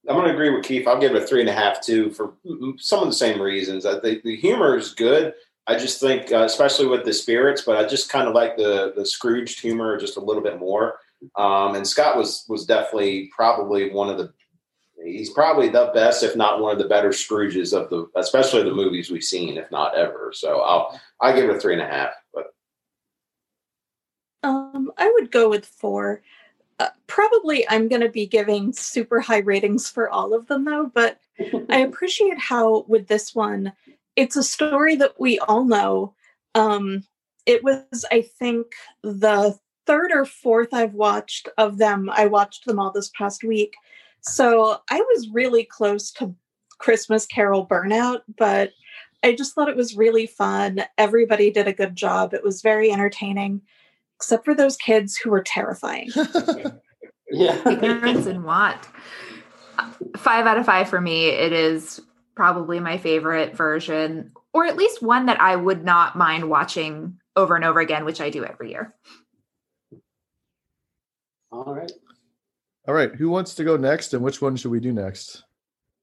[0.08, 0.86] I'm going to agree with Keith.
[0.86, 2.34] I'll give it a three and a half too for
[2.78, 3.84] some of the same reasons.
[3.84, 5.34] I think the humor is good.
[5.66, 8.92] I just think, uh, especially with the spirits, but I just kind of like the
[8.96, 10.96] the Scrooge humor just a little bit more.
[11.36, 14.32] Um, and Scott was was definitely probably one of the
[15.04, 18.74] he's probably the best, if not one of the better Scrooges of the, especially the
[18.74, 20.32] movies we've seen, if not ever.
[20.34, 22.12] So I'll I give it a three and a half.
[22.32, 22.46] But
[24.42, 26.22] um, I would go with four.
[26.78, 30.90] Uh, probably I'm going to be giving super high ratings for all of them though,
[30.94, 31.20] but
[31.68, 33.72] I appreciate how with this one,
[34.16, 36.14] it's a story that we all know.
[36.54, 37.04] Um,
[37.46, 38.66] it was, I think,
[39.02, 42.10] the third or fourth I've watched of them.
[42.12, 43.74] I watched them all this past week.
[44.22, 46.34] So I was really close to
[46.78, 48.72] Christmas Carol Burnout, but
[49.22, 50.82] I just thought it was really fun.
[50.98, 52.34] Everybody did a good job.
[52.34, 53.60] It was very entertaining,
[54.16, 56.10] except for those kids who were terrifying.
[57.30, 57.60] yeah.
[57.68, 58.88] Ignorance and what?
[60.16, 61.26] Five out of five for me.
[61.26, 62.00] It is
[62.34, 67.56] probably my favorite version, or at least one that I would not mind watching over
[67.56, 68.94] and over again, which I do every year.
[71.52, 71.90] All right.
[72.90, 73.14] All right.
[73.14, 75.44] Who wants to go next and which one should we do next?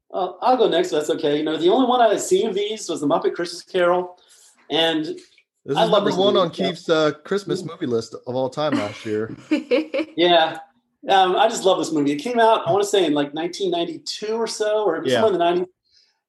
[0.09, 0.89] Uh, I'll go next.
[0.89, 1.35] That's okay.
[1.35, 4.17] You know, the only one I had seen of these was the Muppet Christmas Carol.
[4.71, 5.17] And this
[5.65, 9.35] is I number one on Keith's uh, Christmas movie list of all time last year.
[10.15, 10.59] yeah.
[11.09, 12.13] Um, I just love this movie.
[12.13, 15.19] It came out, I want to say, in like 1992 or so, or yeah.
[15.19, 15.69] somewhere in the 90s.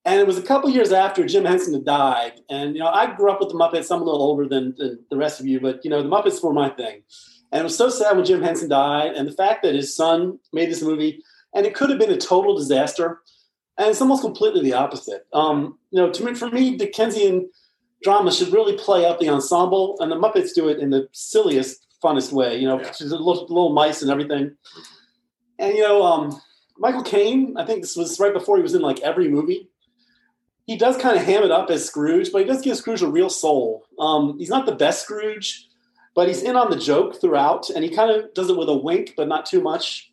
[0.07, 2.41] And it was a couple years after Jim Henson had died.
[2.51, 3.95] And, you know, I grew up with the Muppets.
[3.95, 6.43] I'm a little older than, than the rest of you, but, you know, the Muppets
[6.43, 7.05] were my thing.
[7.51, 10.39] And it was so sad when Jim Henson died, and the fact that his son
[10.53, 11.23] made this movie,
[11.55, 13.21] and it could have been a total disaster,
[13.79, 15.27] and it's almost completely the opposite.
[15.33, 17.49] Um, you know, to me, for me, Dickensian
[18.03, 21.87] drama should really play up the ensemble, and the Muppets do it in the silliest,
[22.03, 22.59] funnest way.
[22.59, 22.93] You know, yeah.
[23.01, 24.55] little, little mice and everything.
[25.59, 26.41] And you know, um,
[26.77, 29.69] Michael Caine, I think this was right before he was in like every movie.
[30.67, 33.09] He does kind of ham it up as Scrooge, but he does give Scrooge a
[33.09, 33.87] real soul.
[33.99, 35.68] Um, he's not the best Scrooge
[36.19, 38.75] but he's in on the joke throughout, and he kind of does it with a
[38.77, 40.11] wink, but not too much.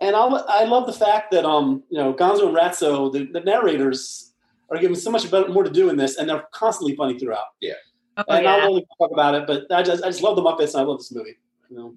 [0.00, 3.40] And I, I love the fact that um you know Gonzo and Ratso, the, the
[3.40, 4.34] narrators,
[4.70, 7.46] are given so much more to do in this, and they're constantly funny throughout.
[7.60, 7.72] Yeah.
[8.18, 8.52] Oh, and yeah.
[8.54, 10.84] I'll really talk about it, but I just I just love the Muppets, and I
[10.84, 11.36] love this movie.
[11.70, 11.94] You know.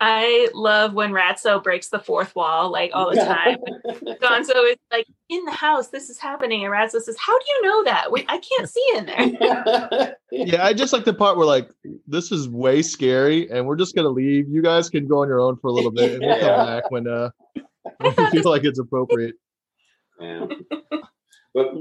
[0.00, 3.58] I love when Ratso breaks the fourth wall like all the time.
[4.22, 5.88] Gonzo is like in the house.
[5.88, 8.12] This is happening, and Ratso says, "How do you know that?
[8.12, 11.70] Wait, I can't see in there." yeah, I just like the part where like
[12.06, 14.48] this is way scary, and we're just gonna leave.
[14.48, 16.90] You guys can go on your own for a little bit, and we'll come back
[16.92, 17.30] when uh
[17.98, 19.34] when we feel like it's appropriate.
[20.20, 20.46] Yeah,
[21.54, 21.74] but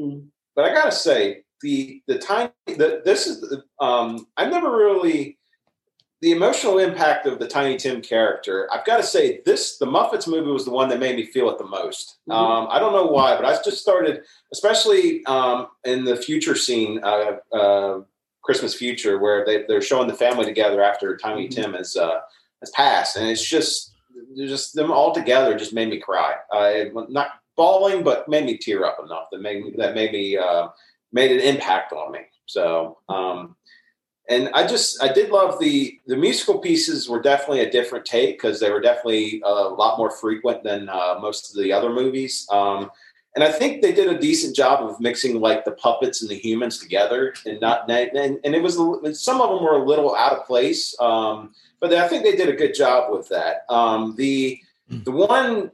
[0.55, 5.36] but I gotta say the the time that this is um I've never really
[6.21, 10.27] the emotional impact of the Tiny Tim character, I've got to say, this the Muppets
[10.27, 12.17] movie was the one that made me feel it the most.
[12.27, 12.31] Mm-hmm.
[12.31, 16.99] Um, I don't know why, but I just started, especially um, in the future scene,
[17.03, 18.01] uh, uh,
[18.41, 21.61] Christmas Future, where they, they're showing the family together after Tiny mm-hmm.
[21.61, 22.21] Tim has uh,
[22.61, 23.93] has passed, and it's just
[24.35, 26.33] just them all together just made me cry.
[26.51, 30.35] Uh, not bawling, but made me tear up enough that made me, that made me
[30.35, 30.69] uh,
[31.11, 32.21] made an impact on me.
[32.47, 32.97] So.
[33.07, 33.56] Um,
[34.29, 38.37] and I just I did love the the musical pieces were definitely a different take
[38.37, 42.45] because they were definitely a lot more frequent than uh, most of the other movies.
[42.51, 42.91] Um,
[43.35, 46.35] and I think they did a decent job of mixing like the puppets and the
[46.35, 48.75] humans together, and not and, and it was
[49.21, 52.49] some of them were a little out of place, um, but I think they did
[52.49, 53.65] a good job with that.
[53.69, 54.59] Um, the
[54.89, 55.03] hmm.
[55.03, 55.71] the one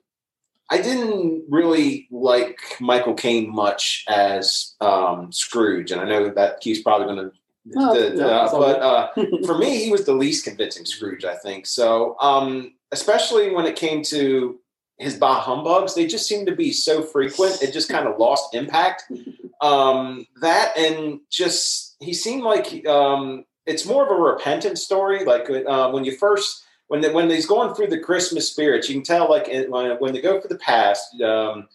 [0.69, 6.81] I didn't really like Michael Caine much as um, Scrooge, and I know that he's
[6.81, 9.08] probably going to The, the, uh, but uh,
[9.45, 11.65] for me, he was the least convincing Scrooge, I think.
[11.65, 14.60] So, um, especially when it came to
[14.97, 17.61] his bah humbugs, they just seemed to be so frequent.
[17.61, 19.03] It just kind of lost impact.
[19.61, 25.24] Um, that and just he seemed like um, it's more of a repentant story.
[25.24, 28.95] Like uh, when you first when the, when he's going through the Christmas spirits, you
[28.95, 31.20] can tell like when, when they go for the past.
[31.22, 31.70] Um,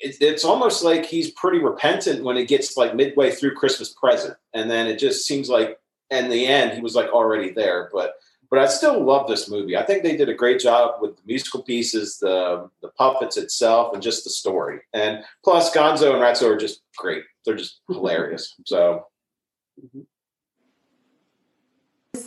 [0.00, 4.36] it's, it's almost like he's pretty repentant when it gets like midway through Christmas present,
[4.54, 5.78] and then it just seems like
[6.10, 7.90] in the end he was like already there.
[7.92, 8.14] But
[8.50, 9.76] but I still love this movie.
[9.76, 13.94] I think they did a great job with the musical pieces, the the puppets itself,
[13.94, 14.80] and just the story.
[14.92, 17.24] And plus, Gonzo and Ratso are just great.
[17.44, 18.54] They're just hilarious.
[18.66, 19.06] So.
[19.82, 20.00] Mm-hmm.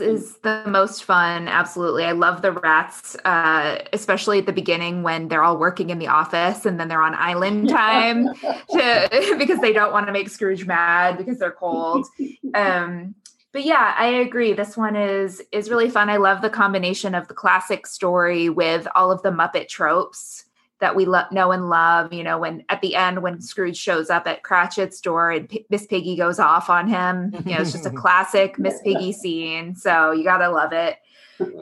[0.01, 1.47] Is the most fun.
[1.47, 2.05] Absolutely.
[2.05, 6.07] I love the rats, uh, especially at the beginning when they're all working in the
[6.07, 10.65] office and then they're on island time to, because they don't want to make Scrooge
[10.65, 12.07] mad because they're cold.
[12.55, 13.15] Um,
[13.51, 14.53] but yeah, I agree.
[14.53, 16.07] This one is is really fun.
[16.07, 20.45] I love the combination of the classic story with all of the Muppet tropes
[20.83, 22.11] that we lo- know and love.
[22.11, 25.65] You know, when at the end when Scrooge shows up at Cratchit's door and P-
[25.69, 29.75] Miss Piggy goes off on him, you know, it's just a classic Miss Piggy scene.
[29.75, 30.97] So you gotta love it.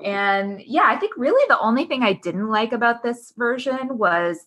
[0.03, 4.39] And yeah, I think really the only thing I didn't like about this version was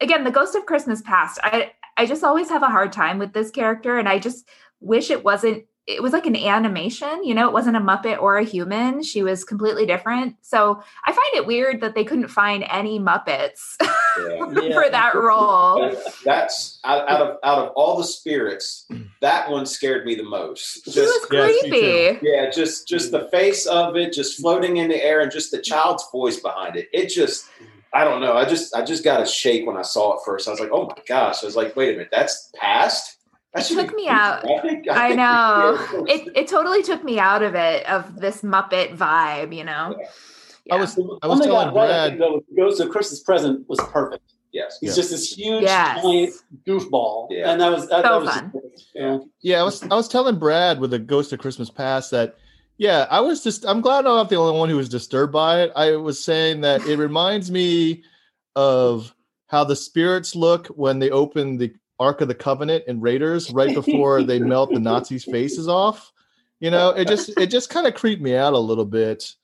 [0.00, 1.38] again the Ghost of Christmas Past.
[1.42, 4.48] I I just always have a hard time with this character, and I just
[4.80, 8.36] wish it wasn't it was like an animation, you know, it wasn't a Muppet or
[8.36, 9.02] a human.
[9.02, 10.36] She was completely different.
[10.42, 14.74] So I find it weird that they couldn't find any Muppets yeah.
[14.74, 15.96] for that role.
[16.26, 19.08] That's out, out, of out of all the spirits, mm.
[19.22, 20.84] that one scared me the most.
[20.84, 22.18] Just, she was creepy.
[22.20, 25.62] yeah, just just the face of it, just floating in the air, and just the
[25.62, 26.90] child's voice behind it.
[26.92, 27.48] It just
[27.94, 28.34] I don't know.
[28.34, 30.48] I just I just got a shake when I saw it first.
[30.48, 31.42] I was like, oh my gosh.
[31.42, 33.17] I was like, wait a minute, that's past
[33.54, 34.44] it took me out.
[34.46, 36.04] I, I, I know.
[36.06, 39.96] It it totally took me out of it of this Muppet vibe, you know.
[39.98, 40.06] Yeah.
[40.66, 40.74] Yeah.
[40.74, 44.34] I was I oh was telling Brad though, Ghost of Christmas Present was perfect.
[44.52, 44.78] Yes.
[44.80, 44.96] He's yeah.
[44.96, 46.02] just this huge yes.
[46.02, 46.34] giant
[46.66, 47.28] goofball.
[47.30, 47.50] Yeah.
[47.50, 48.52] And that was that, so that was fun.
[48.94, 49.18] yeah.
[49.40, 52.36] Yeah, I was I was telling Brad with the Ghost of Christmas Past that
[52.76, 55.62] yeah, I was just I'm glad I'm not the only one who was disturbed by
[55.62, 55.72] it.
[55.74, 58.04] I was saying that it reminds me
[58.54, 59.14] of
[59.46, 63.74] how the spirits look when they open the Ark of the Covenant and Raiders right
[63.74, 66.12] before they melt the Nazis' faces off.
[66.60, 69.34] You know, it just it just kind of creeped me out a little bit.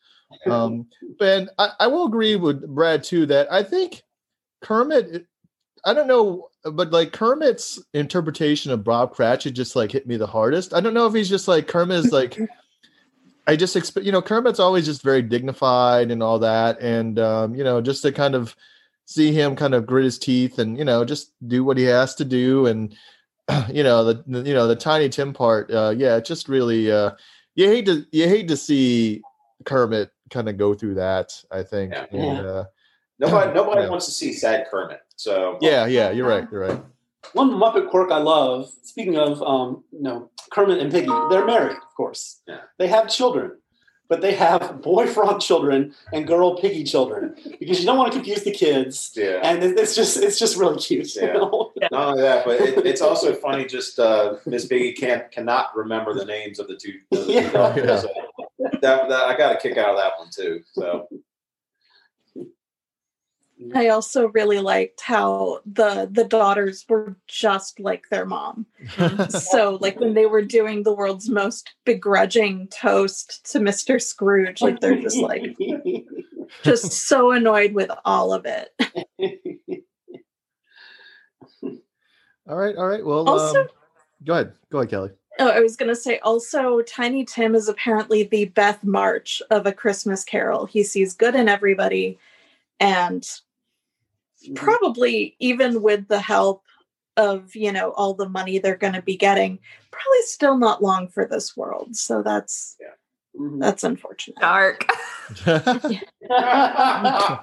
[0.47, 0.87] Um,
[1.19, 4.03] but I, I will agree with Brad too that I think
[4.63, 5.27] Kermit.
[5.87, 10.27] I don't know, but like Kermit's interpretation of Bob Cratchit just like hit me the
[10.27, 10.73] hardest.
[10.73, 12.39] I don't know if he's just like Kermit is like.
[13.47, 17.55] I just expect, you know, Kermit's always just very dignified and all that, and um,
[17.55, 18.57] you know, just to kind of
[19.07, 22.15] see him kind of grit his teeth and you know just do what he has
[22.15, 22.97] to do and
[23.73, 27.11] you know the, the you know the tiny tim part uh yeah just really uh
[27.55, 29.23] you hate to you hate to see
[29.65, 32.07] kermit kind of go through that i think yeah.
[32.13, 32.65] and, uh,
[33.19, 33.89] nobody nobody yeah.
[33.89, 36.83] wants to see sad kermit so yeah yeah you're right you're right
[37.33, 41.77] one muppet quirk i love speaking of um you know kermit and piggy they're married
[41.77, 42.61] of course yeah.
[42.79, 43.53] they have children
[44.09, 48.19] but they have boy frog children and girl piggy children because you don't want to
[48.19, 49.13] confuse the kids.
[49.17, 49.41] Yeah.
[49.43, 51.17] And it's just it's just really cute.
[51.17, 51.33] Yeah.
[51.91, 53.65] Not only that, but it, it's also funny.
[53.65, 57.01] Just uh, Miss Piggy can't cannot remember the names of the two.
[57.11, 57.51] The, yeah.
[57.51, 58.01] The yeah.
[58.01, 58.09] So
[58.81, 60.63] that, that I got a kick out of that one too.
[60.73, 61.09] So
[63.73, 68.67] I also really liked how the the daughters were just like their mom.
[69.29, 74.03] so like when they were doing the world's most begrudging toast to Mr.
[74.03, 75.57] Scrooge, like they're just like
[76.63, 78.73] just so annoyed with all of it.
[82.49, 83.05] all right, all right.
[83.05, 83.69] Well, also, um,
[84.25, 85.11] go ahead, go ahead, Kelly.
[85.39, 89.67] Oh, I was going to say also, Tiny Tim is apparently the Beth March of
[89.67, 90.67] A Christmas Carol.
[90.67, 92.19] He sees good in everybody
[92.81, 93.29] and.
[94.55, 96.63] Probably even with the help
[97.17, 99.59] of you know all the money they're going to be getting
[99.91, 102.89] probably still not long for this world so that's yeah.
[103.41, 103.59] mm-hmm.
[103.61, 104.39] that's unfortunate.
[104.41, 104.87] Dark.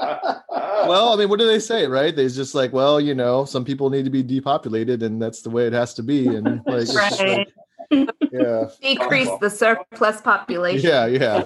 [0.86, 2.14] Well i mean what do they say right?
[2.14, 5.50] They just like well you know some people need to be depopulated and that's the
[5.50, 7.46] way it has to be and like, right.
[7.90, 8.66] like yeah.
[8.80, 10.88] Decrease the surplus population.
[10.88, 11.44] Yeah yeah.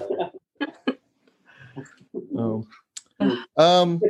[2.37, 2.65] Oh
[3.57, 4.01] um,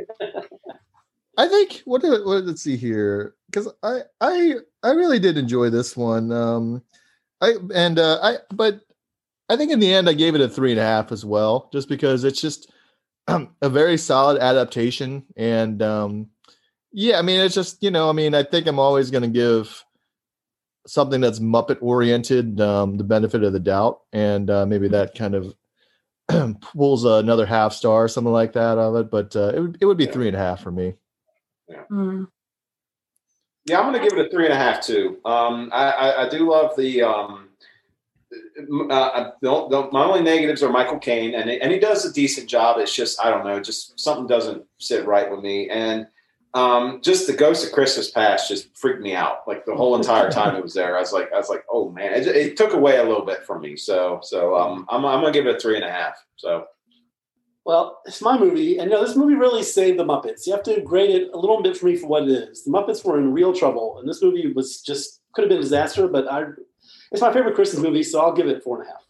[1.36, 5.96] I think what, what let's see here because I I I really did enjoy this
[5.96, 6.32] one.
[6.32, 6.82] Um,
[7.40, 8.80] I and uh, I but
[9.48, 11.68] I think in the end I gave it a three and a half as well,
[11.72, 12.72] just because it's just
[13.28, 16.28] um, a very solid adaptation and um,
[16.92, 19.28] yeah, I mean it's just you know I mean I think I'm always going to
[19.28, 19.84] give
[20.86, 25.34] something that's Muppet oriented um, the benefit of the doubt, and uh, maybe that kind
[25.34, 25.54] of
[26.60, 29.10] pulls another half star, or something like that out of it.
[29.10, 30.12] But uh, it would it would be yeah.
[30.12, 30.94] three and a half for me.
[31.68, 31.82] Yeah.
[31.90, 32.28] Mm.
[33.66, 35.18] Yeah, I'm going to give it a three and a half too.
[35.24, 37.02] Um, I, I, I, do love the.
[37.02, 37.48] Um,
[38.90, 42.48] uh, don't, don't, my only negatives are Michael Caine, and and he does a decent
[42.48, 42.78] job.
[42.78, 45.68] It's just I don't know, just something doesn't sit right with me.
[45.68, 46.06] And
[46.54, 49.46] um, just the Ghost of Christmas Past just freaked me out.
[49.46, 51.90] Like the whole entire time it was there, I was like, I was like, oh
[51.90, 53.76] man, it, it took away a little bit from me.
[53.76, 56.14] So, so um, I'm, I'm gonna give it a three and a half.
[56.36, 56.66] So,
[57.66, 60.46] well, it's my movie, and you know this movie really saved the Muppets.
[60.46, 62.62] You have to grade it a little bit for me for what it is.
[62.62, 65.62] The Muppets were in real trouble, and this movie was just could have been a
[65.62, 66.06] disaster.
[66.06, 66.44] But I,
[67.10, 69.02] it's my favorite Christmas movie, so I'll give it four and a half.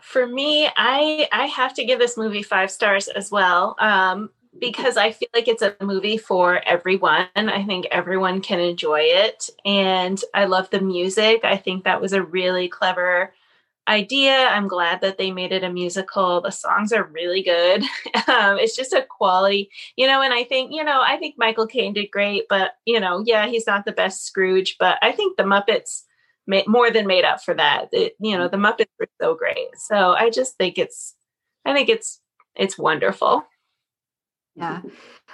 [0.00, 4.96] for me i i have to give this movie five stars as well um, because
[4.96, 10.22] i feel like it's a movie for everyone i think everyone can enjoy it and
[10.32, 13.32] i love the music i think that was a really clever
[13.88, 14.46] idea.
[14.48, 16.40] I'm glad that they made it a musical.
[16.40, 17.84] The songs are really good.
[18.26, 21.66] Um, it's just a quality, you know, and I think, you know, I think Michael
[21.66, 25.36] Caine did great, but, you know, yeah, he's not the best Scrooge, but I think
[25.36, 26.04] the Muppets
[26.46, 27.90] made, more than made up for that.
[27.92, 29.68] It, you know, the Muppets were so great.
[29.76, 31.14] So I just think it's,
[31.66, 32.20] I think it's,
[32.56, 33.44] it's wonderful.
[34.56, 34.82] Yeah.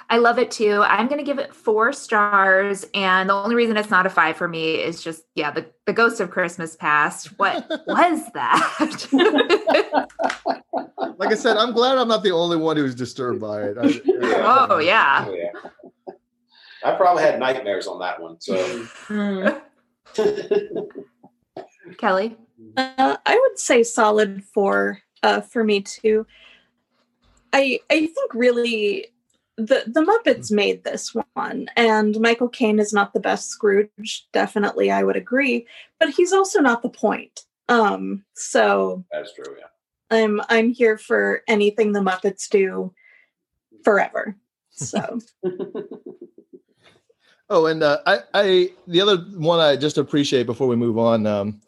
[0.09, 0.83] I love it too.
[0.83, 2.87] I'm going to give it four stars.
[2.95, 5.93] And the only reason it's not a five for me is just, yeah, the, the
[5.93, 7.39] Ghost of Christmas Past.
[7.39, 9.09] What was that?
[11.19, 13.77] like I said, I'm glad I'm not the only one who's disturbed by it.
[13.79, 14.01] I,
[14.71, 15.27] oh, yeah.
[15.29, 15.51] Oh, yeah.
[16.83, 18.41] I probably had nightmares on that one.
[18.41, 18.87] So,
[21.99, 22.37] Kelly?
[22.77, 26.27] Uh, I would say solid four uh, for me too.
[27.53, 29.07] I I think really
[29.57, 34.27] the the Muppets made this one, and Michael Caine is not the best Scrooge.
[34.33, 35.67] Definitely, I would agree,
[35.99, 37.45] but he's also not the point.
[37.69, 39.57] Um, so that's true.
[39.59, 39.67] Yeah,
[40.11, 42.93] I'm I'm here for anything the Muppets do
[43.85, 44.37] forever.
[44.71, 45.21] So.
[47.51, 51.27] oh, and uh, I I the other one I just appreciate before we move on.
[51.27, 51.61] Um,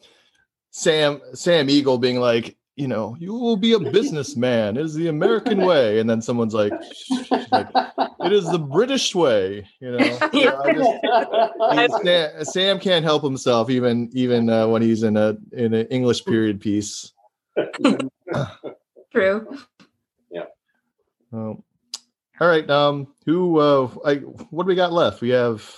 [0.70, 4.76] Sam Sam Eagle being like, you know, you will be a businessman.
[4.76, 5.98] It is the American way.
[5.98, 6.72] And then someone's like,
[7.50, 7.68] like
[8.20, 9.68] it is the British way.
[9.80, 9.98] You know,
[11.74, 15.86] just, Sam, Sam, can't help himself even even uh, when he's in a in an
[15.88, 17.12] English period piece.
[19.12, 19.58] True.
[20.30, 20.44] Yeah.
[21.32, 21.62] Um,
[22.40, 22.68] all right.
[22.70, 23.58] Um, who?
[23.58, 25.20] Uh, I, what do we got left?
[25.20, 25.70] We have.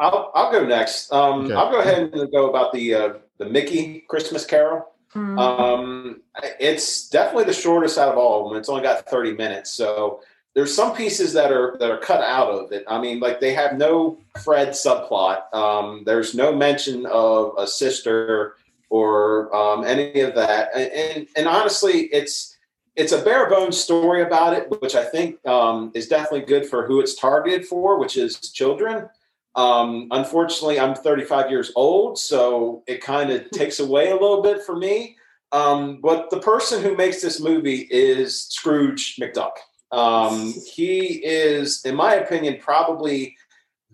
[0.00, 1.12] I'll I'll go next.
[1.12, 1.54] Um, okay.
[1.54, 4.91] I'll go ahead and go about the uh, the Mickey Christmas Carol.
[5.14, 5.38] Mm-hmm.
[5.38, 6.20] Um,
[6.58, 8.58] it's definitely the shortest out of all of them.
[8.58, 9.70] It's only got 30 minutes.
[9.70, 10.20] So
[10.54, 12.84] there's some pieces that are that are cut out of it.
[12.86, 15.52] I mean, like they have no Fred subplot.
[15.54, 18.56] Um, there's no mention of a sister
[18.90, 20.68] or um, any of that.
[20.74, 22.58] And, and, and honestly, it's
[22.94, 26.86] it's a bare bones story about it, which I think um, is definitely good for
[26.86, 29.08] who it's targeted for, which is children.
[29.54, 34.62] Um, unfortunately, I'm 35 years old, so it kind of takes away a little bit
[34.62, 35.16] for me.
[35.52, 39.52] Um, but the person who makes this movie is Scrooge McDuck.
[39.90, 43.36] Um, he is, in my opinion, probably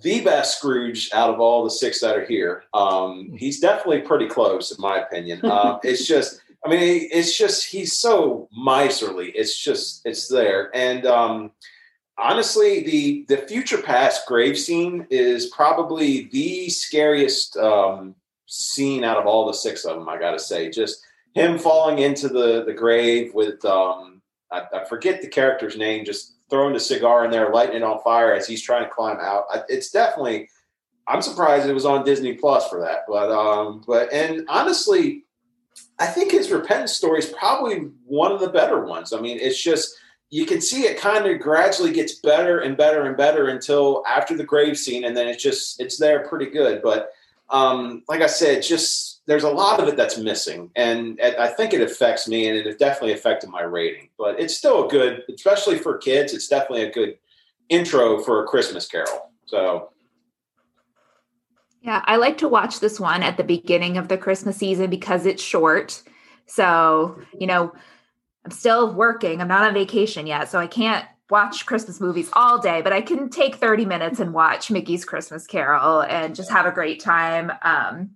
[0.01, 2.63] the best Scrooge out of all the six that are here.
[2.73, 5.45] Um, he's definitely pretty close, in my opinion.
[5.45, 9.31] Uh, it's just, I mean, it's just he's so miserly.
[9.31, 11.51] It's just, it's there, and um,
[12.19, 18.15] honestly, the the future past grave scene is probably the scariest um,
[18.47, 20.09] scene out of all the six of them.
[20.09, 21.05] I got to say, just
[21.35, 26.35] him falling into the the grave with um, I, I, forget the character's name, just
[26.51, 29.45] throwing the cigar in there, lighting it on fire as he's trying to climb out.
[29.51, 30.49] I, it's definitely.
[31.07, 35.25] I'm surprised it was on Disney Plus for that, but um, but and honestly,
[35.99, 39.15] I think his repentance story is probably one of the better ones.
[39.15, 39.98] I mean, it's just
[40.31, 44.37] you can see it kind of gradually gets better and better and better until after
[44.37, 46.83] the grave scene, and then it's just it's there pretty good.
[46.83, 47.11] But
[47.49, 51.73] um, like I said, just there's a lot of it that's missing, and I think
[51.73, 54.11] it affects me, and it definitely affected my rating.
[54.19, 56.35] But it's still a good, especially for kids.
[56.35, 57.19] It's definitely a good
[57.71, 59.31] intro for a Christmas Carol.
[59.47, 59.91] So.
[61.81, 65.25] Yeah, I like to watch this one at the beginning of the Christmas season because
[65.25, 66.03] it's short.
[66.47, 67.73] So, you know,
[68.49, 69.43] I'm still working.
[69.43, 73.03] I'm not on vacation yet, so I can't watch Christmas movies all day, but I
[73.03, 77.53] can take 30 minutes and watch Mickey's Christmas Carol and just have a great time.
[77.61, 78.13] Um,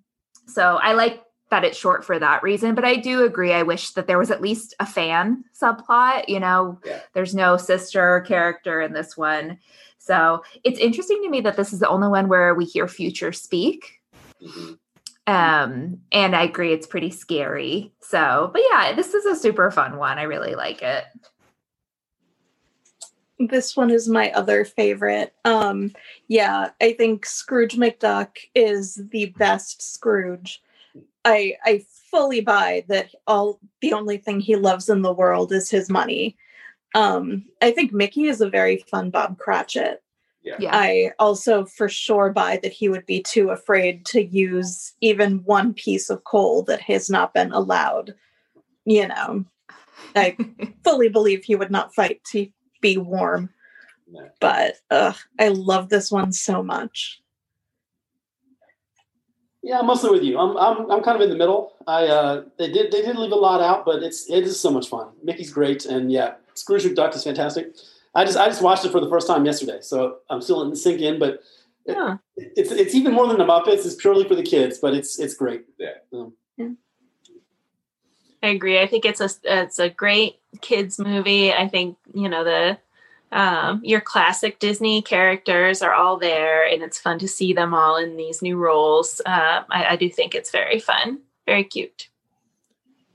[0.46, 3.52] so I like that it's short for that reason, but I do agree.
[3.52, 6.30] I wish that there was at least a fan subplot.
[6.30, 7.00] You know, yeah.
[7.12, 9.58] there's no sister character in this one.
[9.98, 13.32] So it's interesting to me that this is the only one where we hear future
[13.32, 14.00] speak.
[14.42, 14.72] Mm-hmm.
[15.26, 17.92] Um, and I agree it's pretty scary.
[18.00, 20.18] So, but yeah, this is a super fun one.
[20.18, 21.04] I really like it.
[23.38, 25.34] This one is my other favorite.
[25.44, 25.92] Um,
[26.28, 30.62] yeah, I think Scrooge McDuck is the best Scrooge.
[31.24, 35.70] I I fully buy that all the only thing he loves in the world is
[35.70, 36.36] his money.
[36.94, 40.02] Um, I think Mickey is a very fun Bob Cratchit.
[40.45, 40.70] Yeah.
[40.72, 45.72] I also for sure buy that he would be too afraid to use even one
[45.72, 48.14] piece of coal that has not been allowed.
[48.84, 49.45] You know,
[50.16, 50.36] I
[50.84, 52.49] fully believe he would not fight to
[52.80, 53.51] be warm.
[54.40, 57.22] But uh, I love this one so much.
[59.62, 60.38] Yeah, I'm mostly with you.
[60.38, 61.74] I'm I'm I'm kind of in the middle.
[61.86, 64.70] I uh, they did they did leave a lot out, but it's it is so
[64.70, 65.09] much fun.
[65.22, 67.76] Mickey's great, and yeah, Scrooge McDuck is fantastic.
[68.14, 70.74] I just I just watched it for the first time yesterday, so I'm still in
[70.76, 71.18] sink in.
[71.18, 71.40] But
[71.86, 72.16] it- Huh.
[72.36, 73.84] it's it's even more than the Muppets.
[73.86, 75.64] It's purely for the kids, but it's it's great.
[75.78, 75.94] Yeah.
[76.12, 76.32] Um,
[78.44, 78.80] I agree.
[78.80, 81.52] I think it's a it's a great kids movie.
[81.52, 82.78] I think you know the
[83.36, 87.96] um, your classic Disney characters are all there, and it's fun to see them all
[87.96, 89.20] in these new roles.
[89.24, 92.08] Uh, I, I do think it's very fun, very cute.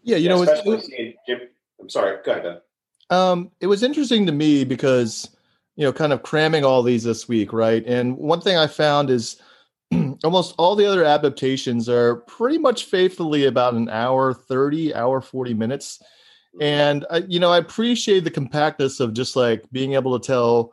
[0.04, 1.42] Yeah, you know, it's- especially seeing Jim.
[1.80, 2.18] I'm sorry.
[2.26, 2.44] Go ahead.
[2.44, 2.58] Ben.
[3.10, 5.30] Um, it was interesting to me because,
[5.76, 7.86] you know, kind of cramming all these this week, right?
[7.86, 9.42] And one thing I found is
[10.24, 15.54] almost all the other adaptations are pretty much faithfully about an hour 30, hour 40
[15.54, 16.02] minutes.
[16.60, 20.72] And, I, you know, I appreciate the compactness of just like being able to tell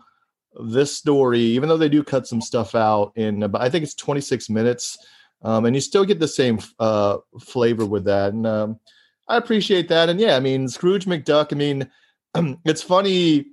[0.60, 3.94] this story, even though they do cut some stuff out in about, I think it's
[3.94, 4.98] 26 minutes.
[5.42, 8.32] Um, and you still get the same uh, flavor with that.
[8.32, 8.80] And um,
[9.28, 10.08] I appreciate that.
[10.08, 11.90] And yeah, I mean, Scrooge McDuck, I mean,
[12.64, 13.46] it's funny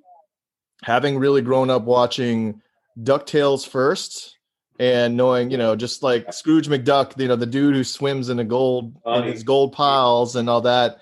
[0.84, 2.62] having really grown up watching
[3.00, 4.38] DuckTales first
[4.80, 8.40] and knowing, you know, just like Scrooge McDuck, you know, the dude who swims in
[8.40, 10.98] a gold in his gold piles and all that.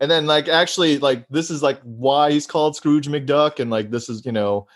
[0.00, 3.90] And then like actually like this is like why he's called Scrooge McDuck and like
[3.90, 4.66] this is, you know,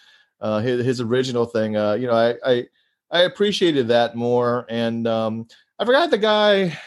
[0.41, 1.77] uh his, his original thing.
[1.77, 2.67] Uh, you know, I I
[3.11, 4.67] I appreciated that more.
[4.69, 5.49] And um
[5.79, 6.79] I forgot the guy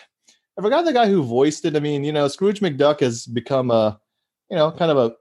[0.58, 1.76] I forgot the guy who voiced it.
[1.76, 4.00] I mean, you know, Scrooge McDuck has become a,
[4.50, 5.16] you know, kind of a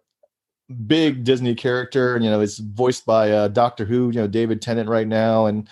[0.86, 4.60] big Disney character, and you know, it's voiced by uh, Doctor Who, you know, David
[4.62, 5.68] Tennant right now, and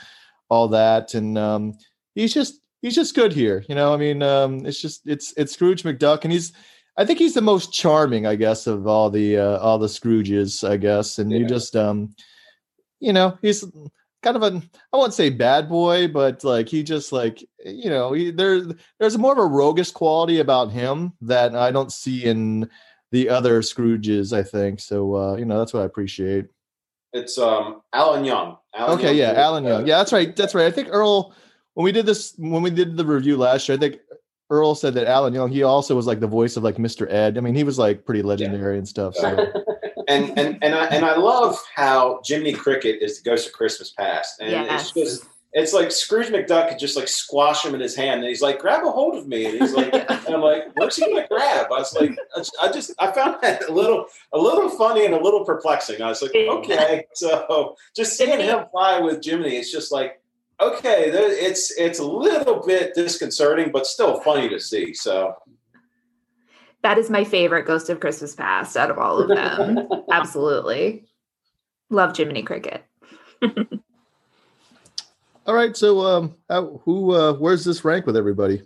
[0.49, 1.15] all that.
[1.15, 1.75] And um,
[2.15, 3.65] he's just he's just good here.
[3.69, 6.53] You know, I mean, um, it's just it's it's Scrooge McDuck, and he's
[6.97, 10.69] I think he's the most charming, I guess, of all the uh, all the Scrooges,
[10.69, 11.19] I guess.
[11.19, 11.47] And you Yeah.
[11.47, 12.15] just um,
[13.01, 13.65] you know, he's
[14.23, 18.13] kind of a I won't say bad boy, but like he just like you know,
[18.13, 18.63] he, there
[18.99, 22.71] there's more of a roguish quality about him that I don't see in
[23.15, 24.81] the other Scrooges, I think.
[24.81, 26.47] So uh, you know, that's what I appreciate.
[27.13, 28.57] It's um Alan Young.
[28.75, 29.87] Alan Okay, Young yeah, Alan Young.
[29.87, 30.35] Yeah, that's right.
[30.35, 30.67] That's right.
[30.67, 31.33] I think Earl
[31.75, 33.99] when we did this when we did the review last year, I think
[34.51, 37.09] Earl said that Alan Young, he also was like the voice of like Mr.
[37.11, 37.39] Ed.
[37.39, 39.15] I mean, he was like pretty legendary and stuff.
[39.15, 39.29] So
[40.09, 43.93] and and and I and I love how Jiminy Cricket is the ghost of Christmas
[43.93, 44.83] Past, and Yes.
[44.83, 45.25] it's just
[45.55, 48.59] it's like Scrooge McDuck could just like squash him in his hand, and he's like,
[48.59, 49.95] "Grab a hold of me," and he's like,
[50.27, 52.19] and I'm like, "Where's he gonna grab?" I was like,
[52.61, 56.03] I just I found that a little a little funny and a little perplexing.
[56.03, 60.21] I was like, okay, so just seeing him fly with Jiminy, it's just like.
[60.61, 64.95] Okay, it's it's a little bit disconcerting, but still funny to see.
[64.95, 65.35] So
[66.83, 69.89] That is my favorite Ghost of Christmas Past out of all of them.
[70.13, 71.07] Absolutely.
[71.91, 72.85] Love Jiminy Cricket.
[75.47, 78.63] all right, so um how, who uh where's this rank with everybody?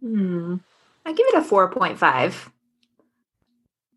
[0.00, 0.56] Hmm.
[1.04, 2.50] I give it a 4.5.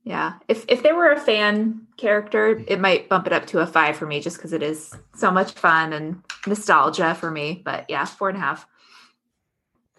[0.03, 0.33] Yeah.
[0.47, 3.95] If if there were a fan character, it might bump it up to a five
[3.95, 7.61] for me just because it is so much fun and nostalgia for me.
[7.63, 8.67] But yeah, four and a half.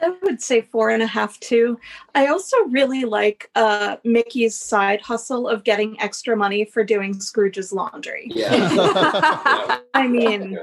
[0.03, 1.79] I would say four and a half too.
[2.14, 7.72] I also really like uh, Mickey's side hustle of getting extra money for doing Scrooge's
[7.72, 8.27] laundry.
[8.35, 8.51] yeah,
[9.95, 10.59] I mean,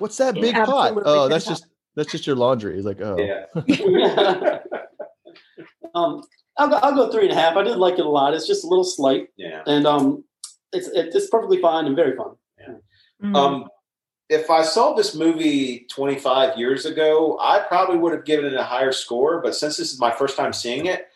[0.00, 0.94] What's that big pot?
[1.04, 1.50] Oh, that's fantastic.
[1.50, 2.76] just that's just your laundry.
[2.76, 3.16] He's like, oh.
[3.18, 3.46] yeah,
[5.94, 6.22] um,
[6.56, 7.56] I'll go, I'll go three and a half.
[7.56, 8.34] I did like it a lot.
[8.34, 9.62] It's just a little slight, yeah.
[9.66, 10.24] and um,
[10.72, 12.36] it's it's perfectly fine and very fun.
[13.22, 13.36] Mm.
[13.36, 13.68] Um,
[14.30, 18.62] if I saw this movie 25 years ago, I probably would have given it a
[18.62, 19.42] higher score.
[19.42, 21.08] But since this is my first time seeing it,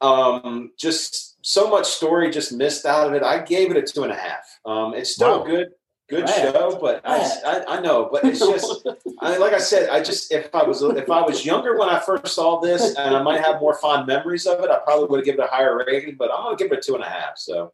[0.00, 3.22] um, just so much story just missed out of it.
[3.22, 4.58] I gave it a two and a half.
[4.64, 5.46] Um, it's still Wow.
[5.46, 5.68] good,
[6.12, 6.52] good Right.
[6.52, 8.86] show, but I, I, I know, but it's just,
[9.20, 11.98] I, like I said, I just if I was if I was younger when I
[12.00, 15.18] first saw this, and I might have more fond memories of it, I probably would
[15.20, 16.16] have given it a higher rating.
[16.16, 17.38] But I'm gonna give it a two and a half.
[17.38, 17.72] So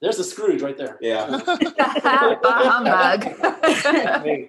[0.00, 0.98] There's the Scrooge right there.
[1.00, 1.38] yeah.
[2.42, 3.26] Humbug.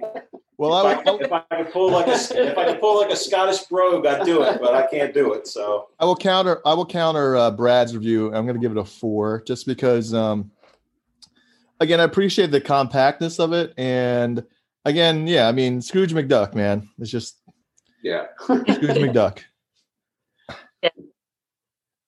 [0.56, 3.10] Well, if, I, I, if I could pull like a if I could pull like
[3.10, 5.48] a Scottish brogue, I'd do it, but I can't do it.
[5.48, 6.62] So I will counter.
[6.66, 8.28] I will counter uh, Brad's review.
[8.28, 10.14] I'm going to give it a four, just because.
[10.14, 10.52] Um,
[11.80, 14.44] again, I appreciate the compactness of it, and
[14.86, 17.38] again, yeah, I mean Scrooge McDuck, man, it's just
[18.02, 19.40] yeah, Scrooge McDuck.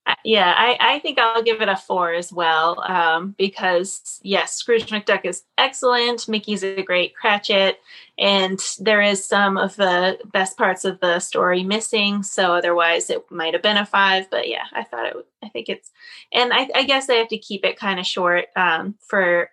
[0.07, 4.53] I- yeah, I, I think I'll give it a four as well um, because, yes,
[4.53, 6.27] Scrooge McDuck is excellent.
[6.27, 7.79] Mickey's a great Cratchit,
[8.17, 12.21] and there is some of the best parts of the story missing.
[12.21, 14.29] So otherwise, it might have been a five.
[14.29, 15.15] But yeah, I thought it.
[15.43, 15.89] I think it's,
[16.31, 19.49] and I, I guess I have to keep it kind of short um, for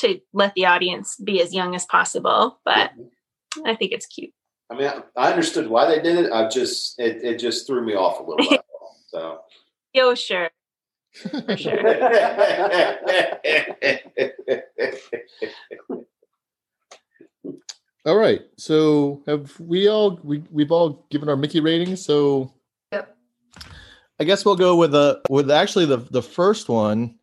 [0.00, 2.60] to let the audience be as young as possible.
[2.64, 2.92] But
[3.64, 4.32] I think it's cute.
[4.70, 6.32] I mean, I, I understood why they did it.
[6.32, 8.60] I just it, it just threw me off a little bit.
[9.08, 9.40] So
[9.92, 10.50] Yo, sure.
[11.12, 11.80] For sure.
[18.06, 18.42] All right.
[18.56, 22.04] So have we all we we've all given our Mickey ratings?
[22.04, 22.54] So
[22.92, 23.16] Yep.
[24.20, 27.18] I guess we'll go with the with actually the the first one,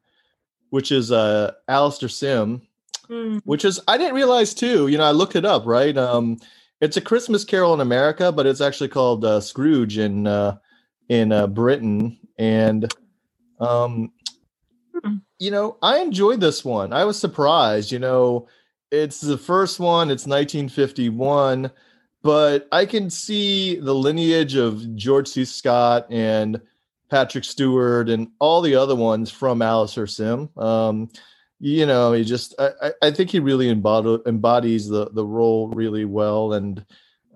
[0.69, 2.61] which is uh Alastair Sim,
[3.09, 3.41] Mm.
[3.45, 4.87] which is I didn't realize too.
[4.87, 5.65] You know, I looked it up.
[5.65, 5.97] Right.
[5.97, 6.37] Um,
[6.81, 10.57] it's a Christmas Carol in America, but it's actually called uh, Scrooge in uh,
[11.09, 12.93] in uh, Britain, and
[13.59, 14.11] um,
[15.03, 15.15] Hmm.
[15.39, 16.91] you know, I enjoyed this one.
[16.93, 17.91] I was surprised.
[17.91, 18.47] You know,
[18.91, 20.09] it's the first one.
[20.09, 21.71] It's 1951,
[22.23, 25.45] but I can see the lineage of George C.
[25.45, 26.59] Scott and
[27.09, 30.49] Patrick Stewart and all the other ones from Alastair Sim.
[30.57, 31.09] Um,
[31.59, 36.53] you know, he just I, I- think he really embodies the the role really well,
[36.53, 36.85] and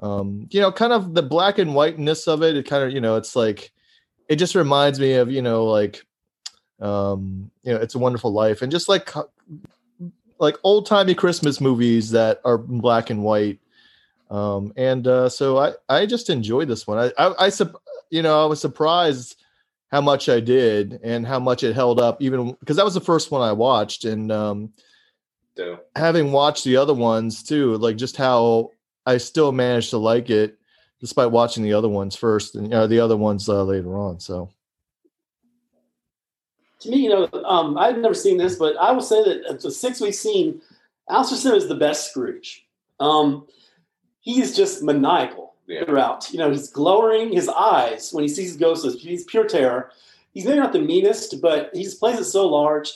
[0.02, 2.56] um, you know, kind of the black and whiteness of it.
[2.56, 3.72] It kind of you know, it's like
[4.30, 6.06] it just reminds me of you know like
[6.80, 9.12] um you know it's a wonderful life and just like
[10.40, 13.60] like old timey christmas movies that are black and white
[14.32, 17.52] um and uh so i i just enjoyed this one i i, I
[18.10, 19.41] you know i was surprised
[19.92, 23.02] how much i did and how much it held up even because that was the
[23.02, 24.72] first one i watched and um
[25.58, 28.72] So, having watched the other ones too like just how
[29.06, 30.58] i still managed to like it
[31.00, 34.50] despite watching the other ones first and uh, the other ones uh, later on so.
[36.82, 39.62] To me, you know, um, I've never seen this, but I will say that of
[39.62, 40.64] the six we've seen,
[41.08, 42.66] Alastair Sim is the best Scrooge.
[43.00, 43.46] Um,
[44.22, 45.86] he's just maniacal Yeah.
[45.86, 46.32] throughout.
[46.32, 49.02] You know, he's glowering his eyes when he sees ghosts.
[49.02, 49.92] He's pure terror.
[50.34, 52.92] He's maybe not the meanest, but he just plays it so large.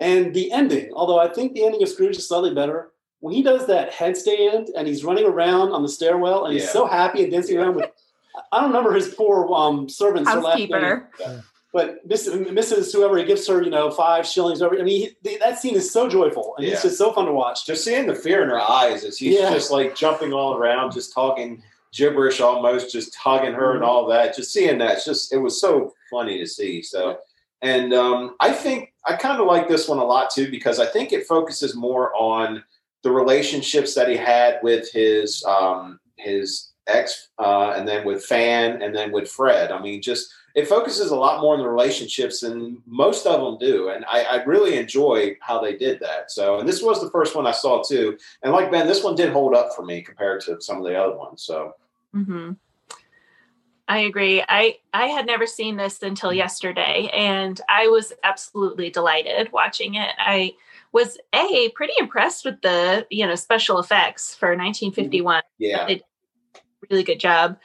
[0.00, 2.90] And the ending, although I think the ending of Scrooge is slightly better,
[3.20, 6.86] when he does that headstand and he's running around on the stairwell and he's so
[6.86, 7.90] happy and dancing around with,
[8.52, 10.30] I don't remember his poor um, servants.
[10.30, 11.44] her last name Housekeeper.
[11.72, 12.46] but Mrs.
[12.48, 12.92] Mrs.
[12.92, 14.62] Whoever he gives her, you know, five shillings.
[14.62, 14.78] Over.
[14.78, 16.74] I mean, he, that scene is so joyful, and Yeah.
[16.74, 17.66] it's just so fun to watch.
[17.66, 19.52] just seeing the fear in her eyes as he's Yeah.
[19.52, 21.60] just like jumping all around, just talking
[21.92, 24.36] gibberish almost, just hugging her and all that.
[24.36, 26.82] Just seeing that, it's just it was so funny to see.
[26.82, 27.18] So,
[27.62, 30.86] and um, I think I kind of like this one a lot too because I
[30.86, 32.62] think it focuses more on
[33.02, 38.82] the relationships that he had with his um, his ex, uh, and then with Fan,
[38.82, 39.70] and then with Fred.
[39.70, 43.58] I mean, just it focuses a lot more on the relationships than most of them
[43.60, 46.32] do, and I, I really enjoy how they did that.
[46.32, 49.14] So, and this was the first one I saw too, and like Ben, this one
[49.14, 51.44] did hold up for me compared to some of the other ones.
[51.44, 51.74] So,
[52.12, 52.52] hmm
[53.86, 54.42] I agree.
[54.48, 60.10] I I had never seen this until yesterday, and I was absolutely delighted watching it.
[60.18, 60.54] I
[60.90, 65.42] was a pretty impressed with the you know special effects for 1951.
[65.58, 66.02] yeah, They did
[66.56, 67.58] a really good job.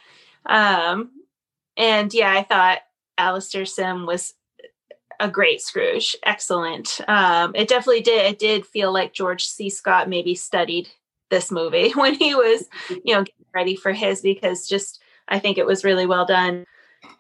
[0.46, 1.23] Um,
[1.78, 2.80] and yeah, I thought
[3.18, 4.34] Alastair Sim was
[5.20, 6.16] a great Scrooge.
[6.26, 7.00] Excellent.
[7.08, 8.26] Um, it definitely did.
[8.26, 9.70] It did feel like George C.
[9.70, 10.90] Scott maybe studied
[11.30, 15.58] this movie when he was, you know, getting ready for his because just I think
[15.58, 16.66] it was really well done.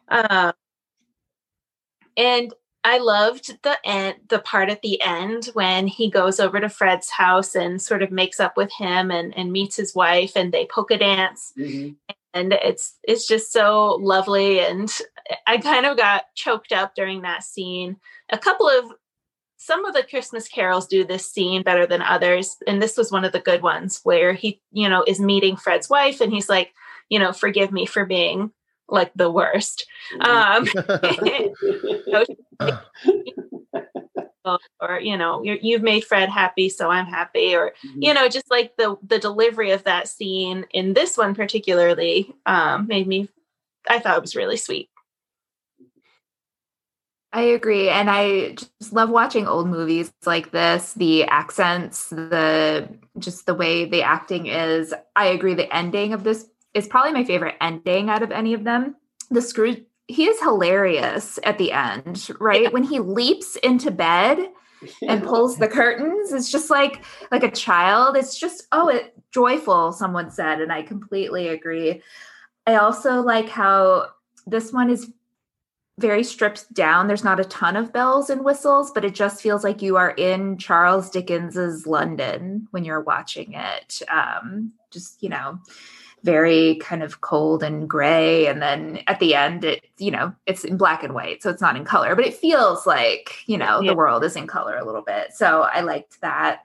[0.09, 0.53] Um,
[2.17, 6.67] and I loved the end, the part at the end when he goes over to
[6.67, 10.51] Fred's house and sort of makes up with him and, and meets his wife and
[10.51, 11.53] they polka dance
[12.33, 14.59] and it's it's just so lovely.
[14.59, 14.91] And
[15.47, 17.97] i kind of got choked up during that scene.
[18.29, 18.85] A couple of
[19.57, 23.23] some of the christmas carols do this scene better than others and this was one
[23.23, 26.73] of the good ones where he you know is meeting fred's wife and he's like
[27.07, 28.51] you know forgive me for being
[28.89, 29.85] like the worst.
[30.19, 30.65] Um
[34.79, 38.49] or you know you're, you've made fred happy so i'm happy or you know just
[38.51, 43.27] like the the delivery of that scene in this one particularly um made me
[43.89, 44.89] i thought it was really sweet
[47.35, 47.89] I agree.
[47.89, 50.93] And I just love watching old movies like this.
[50.93, 52.87] The accents, the
[53.17, 54.93] just the way the acting is.
[55.15, 55.55] I agree.
[55.55, 58.95] The ending of this is probably my favorite ending out of any of them.
[59.31, 59.83] The Scrooge,
[60.13, 62.71] he is hilarious at the end, right?
[62.71, 64.37] When he leaps into bed
[65.07, 68.15] and pulls the curtains, it's just like like a child.
[68.15, 72.01] It's just, oh, it joyful, someone said, and I completely agree.
[72.67, 74.09] I also like how
[74.45, 75.11] this one is
[75.99, 77.07] very stripped down.
[77.07, 80.11] There's not a ton of bells and whistles, but it just feels like you are
[80.11, 84.01] in Charles Dickens's London when you're watching it.
[84.11, 85.59] Um, just you know,
[86.23, 90.63] very kind of cold and gray, and then at the end, it you know it's
[90.63, 93.81] in black and white, so it's not in color, but it feels like you know
[93.81, 93.91] Yeah.
[93.91, 95.33] the world is in color a little bit.
[95.33, 96.61] So I liked that.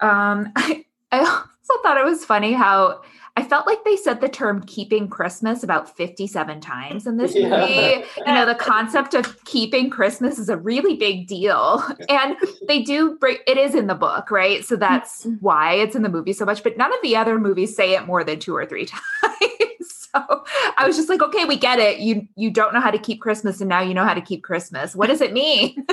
[0.00, 3.02] Um, I, I also thought it was funny how
[3.36, 7.48] I felt like they said the term keeping Christmas about 57 times in this Yeah.
[7.48, 8.04] movie.
[8.18, 11.82] You know, the concept of keeping Christmas is a really big deal.
[12.08, 12.36] And
[12.68, 14.64] they do break it is in the book, right?
[14.64, 15.36] So that's mm-hmm.
[15.40, 18.06] why it's in the movie so much, but none of the other movies say it
[18.06, 18.86] more than two or three
[19.22, 20.08] times.
[20.14, 20.44] So
[20.76, 21.98] I was just like, okay, we get it.
[21.98, 24.44] You you don't know how to keep Christmas and now you know how to keep
[24.44, 24.94] Christmas.
[24.94, 25.84] What does it mean?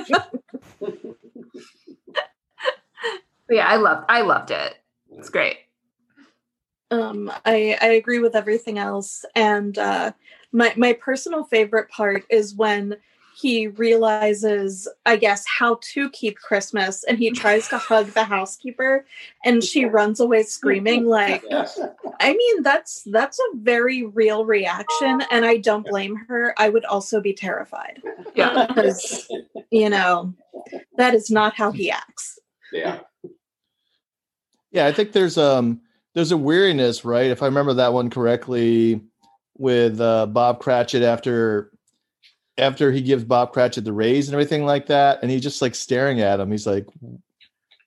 [3.51, 4.75] But yeah, I loved I loved it.
[5.17, 5.57] It's great.
[6.91, 10.11] Um, I I agree with everything else, and uh,
[10.51, 12.97] my my personal favorite part is when
[13.33, 19.05] he realizes, I guess, how to keep Christmas, and he tries to hug the housekeeper,
[19.45, 21.05] and she runs away screaming.
[21.11, 21.43] Like,
[22.19, 26.53] I mean, that's that's a very real reaction, and I don't blame her.
[26.57, 28.01] I would also be terrified
[28.35, 28.65] Yeah.
[28.67, 29.31] because
[29.71, 30.33] you know
[30.97, 32.39] that is not how he acts.
[32.71, 32.99] Yeah.
[34.71, 35.81] Yeah, I think there's um
[36.13, 37.31] there's a weariness, right?
[37.31, 39.01] If I remember that one correctly,
[39.57, 41.71] with uh, Bob Cratchit after
[42.57, 45.75] after he gives Bob Cratchit the raise and everything like that, and he's just like
[45.75, 46.51] staring at him.
[46.51, 46.85] He's like,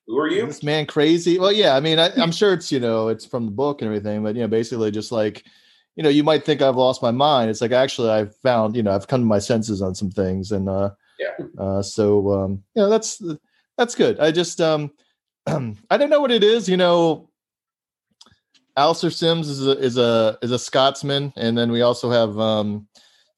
[0.07, 0.45] Who are you?
[0.47, 3.45] this man crazy?" Well, yeah, I mean, I, I'm sure it's you know it's from
[3.45, 5.45] the book and everything, but you know, basically just like
[5.95, 7.49] you know, you might think I've lost my mind.
[7.49, 10.51] It's like actually I've found you know I've come to my senses on some things,
[10.51, 11.45] and uh, Yeah.
[11.57, 13.21] uh, so um, you know that's
[13.77, 14.19] that's good.
[14.19, 14.91] I just um,
[15.47, 17.29] I don't know what it is, you know.
[18.77, 22.87] Alastair Sims is a is a is a Scotsman, and then we also have um,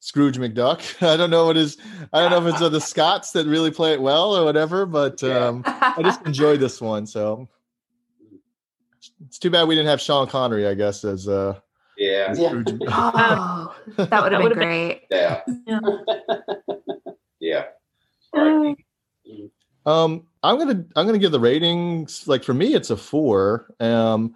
[0.00, 1.02] Scrooge McDuck.
[1.06, 1.76] I don't know what is.
[2.12, 4.84] I don't know if it's uh, the Scots that really play it well or whatever,
[4.86, 7.06] but um, I just enjoyed this one.
[7.06, 7.48] So
[9.26, 11.58] it's too bad we didn't have Sean Connery, I guess, as uh,
[11.96, 12.34] Yeah.
[12.36, 12.62] Yeah.
[12.88, 15.02] Oh, that would have been great.
[15.10, 15.42] Yeah.
[15.66, 15.80] Yeah.
[17.40, 17.64] Yeah.
[18.32, 18.76] All right.
[19.86, 23.74] Um, I'm gonna I'm gonna give the ratings like for me it's a four.
[23.80, 24.34] Um,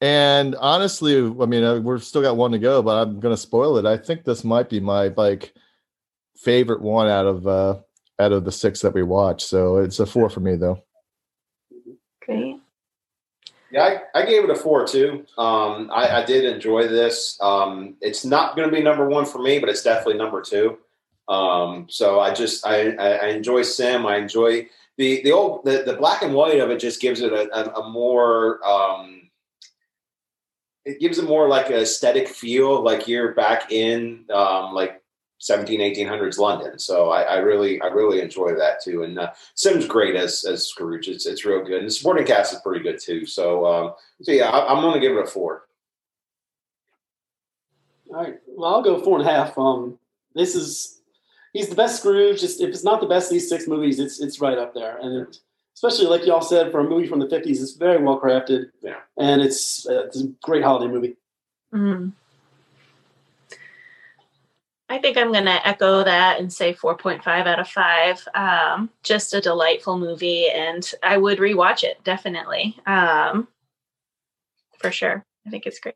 [0.00, 3.76] and honestly, I mean uh, we're still got one to go, but I'm gonna spoil
[3.78, 3.86] it.
[3.86, 5.54] I think this might be my like
[6.36, 7.78] favorite one out of uh
[8.18, 9.46] out of the six that we watched.
[9.46, 10.82] So it's a four for me though.
[12.24, 12.60] Great.
[13.70, 15.26] Yeah, I, I gave it a four too.
[15.36, 17.36] Um, I, I did enjoy this.
[17.40, 20.78] Um, it's not going to be number one for me, but it's definitely number two.
[21.26, 24.06] Um, so I just I, I, I enjoy Sim.
[24.06, 26.78] I enjoy the the old the, the black and white of it.
[26.78, 29.13] Just gives it a, a, a more um,
[30.84, 35.02] it gives it more like a aesthetic feel, like you're back in um, like
[35.38, 36.78] 17, 1800s London.
[36.78, 39.02] So I, I really I really enjoy that too.
[39.02, 41.08] And uh, Sim's great as as Scrooge.
[41.08, 43.26] It's it's real good, and the supporting cast is pretty good too.
[43.26, 45.66] So um, so yeah, I, I'm going to give it a four.
[48.10, 48.38] All right.
[48.46, 49.58] Well, I'll go four and a half.
[49.58, 49.98] Um,
[50.34, 51.00] this is
[51.52, 52.40] he's the best Scrooge.
[52.40, 54.98] Just if it's not the best of these six movies, it's it's right up there.
[54.98, 55.38] And it,
[55.74, 58.70] especially like y'all said, for a movie from the fifties, it's very well crafted.
[58.82, 59.00] Yeah.
[59.18, 61.16] and it's uh, it's a great holiday movie.
[61.72, 62.12] Mhm.
[64.88, 68.28] I think I'm going to echo that and say 4.5 out of 5.
[68.34, 72.78] Um, just a delightful movie, and I would rewatch it definitely.
[72.86, 73.48] Um,
[74.78, 75.24] for sure.
[75.46, 75.94] I think it's great.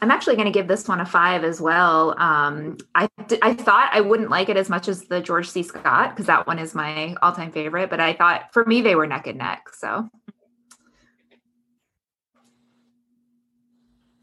[0.00, 2.18] I'm actually going to give this one a five as well.
[2.18, 3.08] Um, I
[3.40, 5.62] I thought I wouldn't like it as much as the George C.
[5.62, 7.90] Scott because that one is my all time favorite.
[7.90, 9.68] But I thought for me they were neck and neck.
[9.72, 10.10] So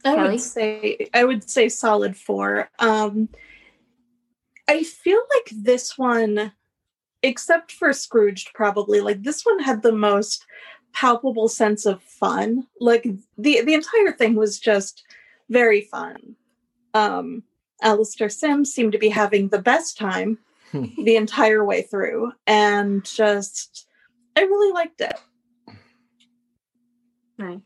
[0.03, 0.29] I Kelly?
[0.31, 2.69] would say I would say solid four.
[2.79, 3.29] Um
[4.67, 6.51] I feel like this one,
[7.23, 10.45] except for Scrooged, probably like this one had the most
[10.93, 12.67] palpable sense of fun.
[12.79, 13.03] Like
[13.37, 15.03] the the entire thing was just
[15.49, 16.35] very fun.
[16.93, 17.43] Um
[17.81, 20.37] Alastair Sims seemed to be having the best time
[20.73, 23.87] the entire way through and just
[24.35, 25.19] I really liked it.
[27.37, 27.59] Nice.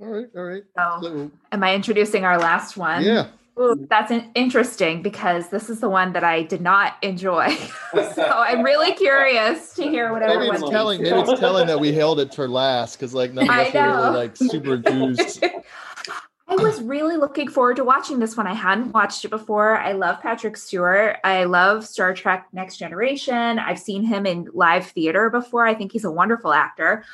[0.00, 0.62] All right, all right.
[0.76, 3.02] so So, am I introducing our last one?
[3.02, 3.28] yeah.
[3.60, 7.54] Ooh, that's interesting because this is the one that I did not enjoy.
[8.14, 11.02] so I'm really curious to hear what Maybe everyone it's telling.
[11.02, 13.80] Maybe it's telling that we held it for last because like none of us were
[13.80, 15.44] really like super enthused.
[16.50, 18.46] I was really looking forward to watching this one.
[18.46, 19.76] I hadn't watched it before.
[19.76, 21.18] I love Patrick Stewart.
[21.22, 23.58] I love Star Trek Next Generation.
[23.58, 25.66] I've seen him in live theater before.
[25.66, 27.04] I think he's a wonderful actor.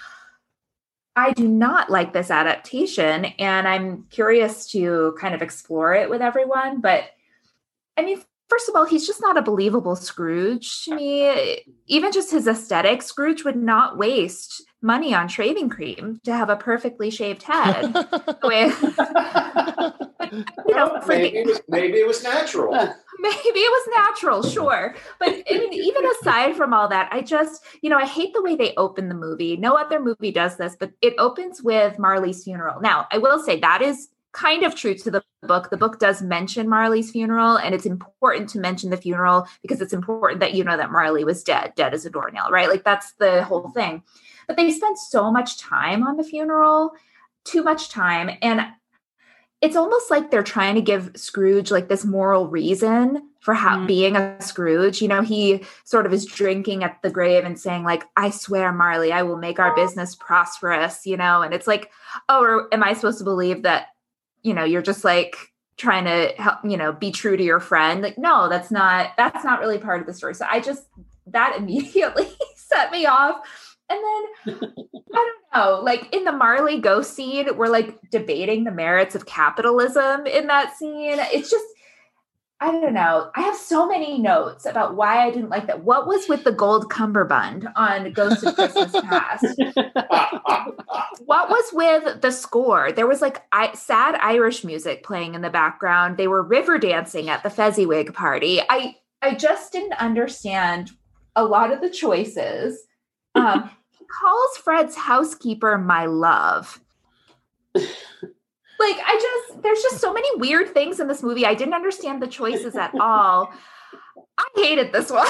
[1.16, 6.20] I do not like this adaptation, and I'm curious to kind of explore it with
[6.20, 6.80] everyone.
[6.80, 7.04] But
[7.96, 8.20] I mean,
[8.55, 11.61] first of all, he's just not a believable Scrooge to me.
[11.88, 16.55] Even just his aesthetic, Scrooge would not waste money on shaving cream to have a
[16.57, 17.92] perfectly shaved head.
[18.40, 18.70] The way-
[20.66, 22.70] you know, maybe the- it was maybe it was natural.
[22.72, 24.94] maybe maybe it was natural, sure.
[25.18, 28.42] But I mean, even aside from all that, I just, you know, I hate the
[28.42, 29.57] way they open the movie.
[29.57, 32.80] No other movie does this, but it opens with Marley's funeral.
[32.80, 35.70] Now, I will say that is kind of true to the book.
[35.70, 39.95] The book does mention Marley's funeral, and it's important to mention the funeral because it's
[39.95, 42.68] important that you know that Marley was dead, dead as a doornail, right?
[42.68, 44.03] Like that's the whole thing.
[44.47, 46.93] But they spent so much time on the funeral,
[47.45, 48.37] too much time.
[48.43, 48.66] And
[49.61, 53.87] it's almost like they're trying to give Scrooge like this moral reason for how mm.
[53.87, 55.01] being a Scrooge.
[55.01, 58.72] You know, he sort of is drinking at the grave and saying, like, I swear,
[58.72, 61.91] Marley, I will make our business prosperous, you know, and it's like,
[62.28, 63.87] oh, or am I supposed to believe that,
[64.45, 68.03] you know, you're just like trying to help, you know, be true to your friend?
[68.03, 70.34] Like, no, that's not that's not really part of the story.
[70.34, 70.84] So I just
[71.26, 73.40] that immediately set me off
[73.90, 74.61] and then
[75.14, 79.26] I don't know, like in the Marley ghost scene, we're like debating the merits of
[79.26, 81.18] capitalism in that scene.
[81.32, 81.64] It's just,
[82.64, 83.30] I don't know.
[83.34, 85.84] I have so many notes about why I didn't like that.
[85.84, 89.44] What was with the gold cummerbund on Ghost of Christmas Past?
[91.26, 92.90] what was with the score?
[92.90, 96.16] There was like I, sad Irish music playing in the background.
[96.16, 98.62] They were river dancing at the Fezziwig party.
[98.70, 100.92] I I just didn't understand
[101.36, 102.86] a lot of the choices.
[103.34, 106.80] Um, he calls Fred's housekeeper my love.
[108.79, 109.18] like I
[109.49, 111.47] just there's just so many weird things in this movie.
[111.47, 113.53] I didn't understand the choices at all.
[114.39, 115.27] I hated this one.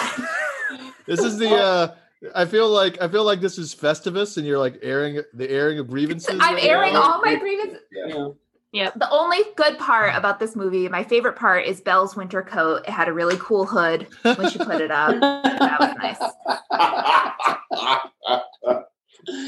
[1.07, 1.95] this is the uh
[2.35, 5.79] I feel like I feel like this is Festivus, and you're like airing the airing
[5.79, 6.37] of grievances.
[6.41, 7.81] I'm airing all my grievances.
[7.93, 8.29] Yeah.
[8.73, 8.91] Yeah.
[8.97, 12.83] The only good part about this movie, my favorite part, is Belle's winter coat.
[12.89, 15.11] It had a really cool hood when she put it up.
[15.21, 16.19] that was nice.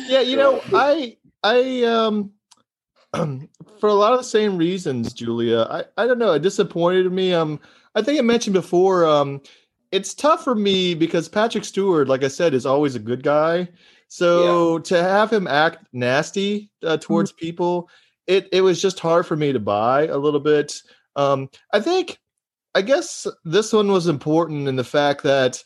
[0.09, 2.33] yeah, you know, I I um
[3.79, 5.67] for a lot of the same reasons, Julia.
[5.71, 6.33] I I don't know.
[6.33, 7.33] It disappointed me.
[7.33, 7.61] Um,
[7.95, 9.07] I think I mentioned before.
[9.07, 9.41] Um,
[9.93, 13.69] it's tough for me because Patrick Stewart, like I said, is always a good guy.
[14.09, 14.83] So yeah.
[14.83, 17.47] to have him act nasty uh, towards mm-hmm.
[17.47, 17.89] people
[18.27, 20.75] it it was just hard for me to buy a little bit.
[21.15, 22.19] Um, I think,
[22.75, 25.63] I guess this one was important in the fact that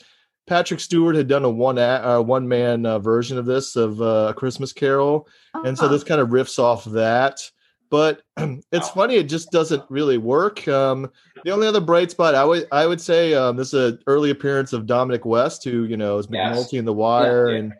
[0.46, 4.28] Patrick Stewart had done a one uh, one man uh, version of this of uh,
[4.30, 5.68] a Christmas Carol, uh-huh.
[5.68, 7.50] and so this kind of riffs off that.
[7.90, 8.22] But
[8.72, 10.66] it's funny; it just doesn't really work.
[10.68, 11.10] Um,
[11.44, 14.30] the only other bright spot I would I would say um, this is an early
[14.30, 16.72] appearance of Dominic West, who you know is McNulty yes.
[16.74, 17.58] in The Wire yeah, yeah.
[17.58, 17.72] and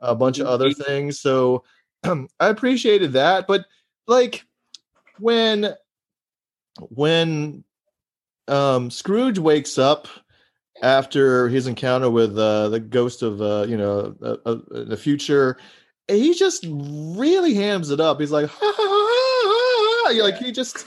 [0.00, 1.20] a bunch of other things.
[1.20, 1.64] So
[2.04, 3.66] I appreciated that, but
[4.06, 4.44] like
[5.18, 5.74] when
[6.88, 7.64] when
[8.46, 10.08] um Scrooge wakes up
[10.82, 15.56] after his encounter with uh, the ghost of uh, you know uh, uh, the future,
[16.08, 18.20] he just really hams it up.
[18.20, 18.97] He's like, ha, ha, ha,
[20.16, 20.22] ha.
[20.22, 20.86] like he just,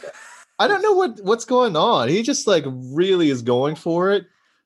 [0.60, 2.10] I don't know what what's going on.
[2.10, 4.26] He just like really is going for it.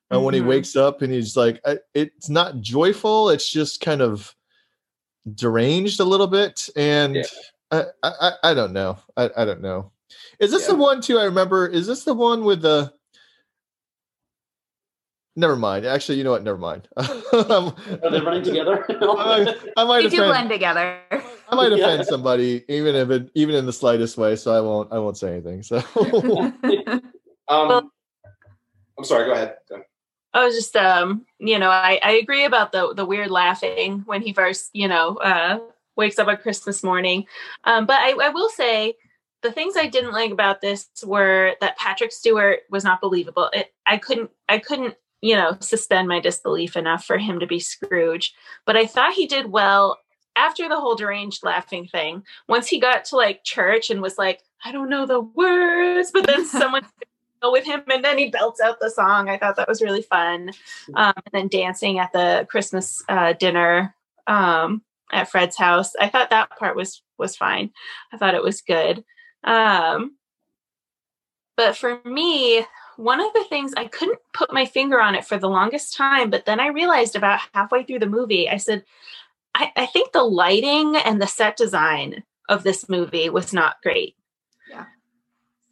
[0.09, 0.25] And mm-hmm.
[0.25, 0.49] when he mm-hmm.
[0.49, 3.29] wakes up and he's like, it's not joyful.
[3.29, 4.35] It's just kind of
[5.33, 6.69] deranged a little bit.
[6.75, 7.23] And yeah.
[7.71, 8.97] I, I, I don't know.
[9.17, 9.91] I, I don't know.
[10.39, 10.73] Is this yeah.
[10.73, 11.17] the one too?
[11.17, 11.67] I remember.
[11.67, 12.93] Is this the one with the?
[15.35, 15.85] Never mind.
[15.85, 16.43] Actually, you know what?
[16.43, 16.87] Never mind.
[16.97, 17.73] Are
[18.09, 18.85] they running together?
[18.89, 20.99] I, I might they do blend together.
[21.11, 22.03] I might offend yeah.
[22.03, 24.37] somebody, even if it, even in the slightest way.
[24.37, 24.93] So I won't.
[24.93, 25.61] I won't say anything.
[25.61, 25.77] So.
[27.49, 27.91] um,
[28.97, 29.25] I'm sorry.
[29.25, 29.57] Go ahead.
[29.67, 29.87] Go ahead.
[30.33, 34.21] I was just, um, you know, I, I agree about the the weird laughing when
[34.21, 35.59] he first, you know, uh,
[35.95, 37.25] wakes up on Christmas morning.
[37.63, 38.95] Um, but I, I will say
[39.41, 43.49] the things I didn't like about this were that Patrick Stewart was not believable.
[43.53, 47.59] It, I couldn't, I couldn't, you know, suspend my disbelief enough for him to be
[47.59, 48.33] Scrooge.
[48.65, 49.99] But I thought he did well
[50.35, 52.23] after the whole deranged laughing thing.
[52.47, 56.27] Once he got to like church and was like, I don't know the words, but
[56.27, 56.85] then someone
[57.43, 59.29] with him and then he belts out the song.
[59.29, 60.51] I thought that was really fun.
[60.95, 63.95] Um, and then dancing at the Christmas uh, dinner
[64.27, 65.93] um, at Fred's house.
[65.99, 67.71] I thought that part was was fine.
[68.11, 69.03] I thought it was good.
[69.43, 70.17] Um,
[71.55, 72.65] but for me,
[72.97, 76.29] one of the things I couldn't put my finger on it for the longest time,
[76.29, 78.83] but then I realized about halfway through the movie, I said,
[79.53, 84.15] I, I think the lighting and the set design of this movie was not great.
[84.69, 84.85] Yeah.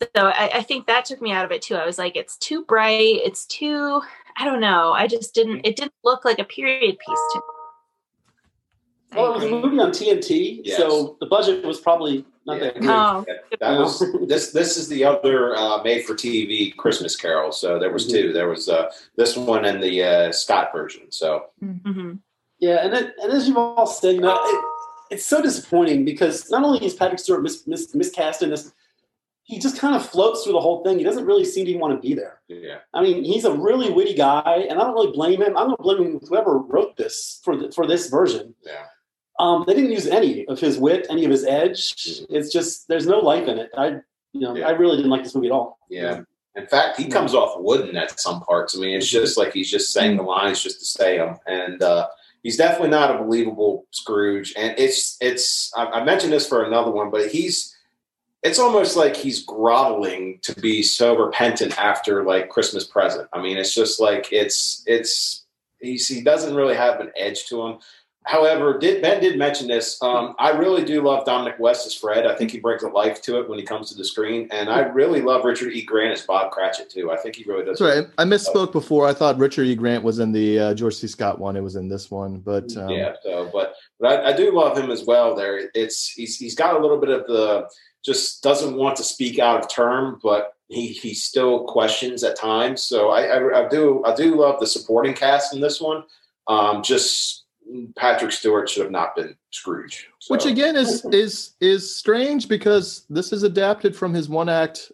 [0.01, 1.75] So I, I think that took me out of it too.
[1.75, 3.19] I was like, it's too bright.
[3.23, 4.01] It's too,
[4.37, 4.93] I don't know.
[4.93, 7.43] I just didn't, it didn't look like a period piece to me.
[9.15, 10.77] Well, it was a movie on TNT, yes.
[10.77, 12.63] so the budget was probably not yeah.
[12.63, 12.89] that good.
[12.89, 13.25] Oh.
[13.59, 14.51] That was this.
[14.51, 17.51] This is the other uh, made-for-TV Christmas Carol.
[17.51, 18.15] So there was mm-hmm.
[18.15, 18.33] two.
[18.33, 21.11] There was uh, this one and the uh, Scott version.
[21.11, 22.15] So mm-hmm.
[22.59, 24.65] yeah, and it, and as you've all said, you know, it,
[25.11, 28.73] it's so disappointing because not only is Patrick Stewart mis, mis, miscast in this,
[29.43, 30.97] he just kind of floats through the whole thing.
[30.97, 32.41] He doesn't really seem to even want to be there.
[32.47, 32.77] Yeah.
[32.93, 35.57] I mean, he's a really witty guy, and I don't really blame him.
[35.57, 38.55] I'm not blaming whoever wrote this for the, for this version.
[38.65, 38.85] Yeah.
[39.39, 41.95] Um, they didn't use any of his wit, any of his edge.
[41.95, 42.35] Mm-hmm.
[42.35, 43.71] It's just there's no life in it.
[43.77, 43.87] I,
[44.31, 44.67] you know, Yeah.
[44.67, 45.79] I really didn't like this movie at all.
[45.89, 46.21] Yeah.
[46.55, 48.77] In fact, he comes off wooden at some parts.
[48.77, 51.81] I mean, it's just like he's just saying the lines just to say them, and
[51.81, 52.07] uh,
[52.43, 54.53] he's definitely not a believable Scrooge.
[54.55, 57.75] And it's it's I, I mentioned this for another one, but he's
[58.43, 63.27] it's almost like he's groveling to be so repentant after like Christmas present.
[63.33, 65.45] I mean, it's just like it's it's
[65.79, 67.77] he's, he doesn't really have an edge to him.
[68.25, 70.01] However, did Ben did mention this?
[70.01, 72.25] Um, I really do love Dominic West as Fred.
[72.25, 74.69] I think he brings a life to it when he comes to the screen, and
[74.69, 75.83] I really love Richard E.
[75.83, 77.11] Grant as Bob Cratchit too.
[77.11, 77.79] I think he really does.
[77.79, 78.07] That's right.
[78.17, 79.07] I misspoke before.
[79.07, 79.75] I thought Richard E.
[79.75, 81.07] Grant was in the uh, George C.
[81.07, 81.57] Scott one.
[81.57, 83.13] It was in this one, but um, yeah.
[83.23, 85.35] So, but but I, I do love him as well.
[85.35, 87.67] There, it's he's he's got a little bit of the
[88.05, 92.83] just doesn't want to speak out of term, but he he still questions at times.
[92.83, 96.03] So I I, I do I do love the supporting cast in this one.
[96.47, 97.42] Um, just
[97.95, 100.07] Patrick Stewart should have not been Scrooge.
[100.19, 104.91] So, which again is is is strange because this is adapted from his one act,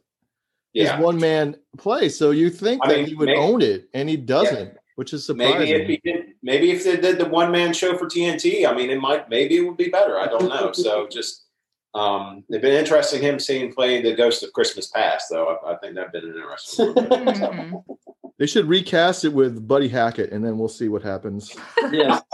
[0.73, 0.95] yeah.
[0.95, 2.09] his one man play.
[2.09, 5.13] So you think I that mean, he would maybe- own it, and he doesn't, which
[5.13, 5.59] is surprising.
[5.59, 8.73] Maybe if he did, maybe if they did the one man show for TNT, I
[8.73, 10.19] mean, it might, maybe it would be better.
[10.19, 10.71] I don't know.
[10.73, 11.45] so just,
[11.93, 15.57] um, it's been interesting him seeing playing the Ghost of Christmas Past, though.
[15.65, 17.83] I, I think that'd been an interesting.
[18.39, 18.45] one.
[18.45, 21.55] They should recast it with Buddy Hackett, and then we'll see what happens.
[21.91, 22.21] yes,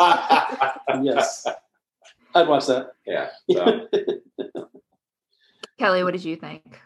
[1.02, 1.48] yes,
[2.34, 2.92] I'd watch that.
[3.06, 3.30] yeah.
[4.38, 4.70] So,
[5.78, 6.80] Kelly, what did you think?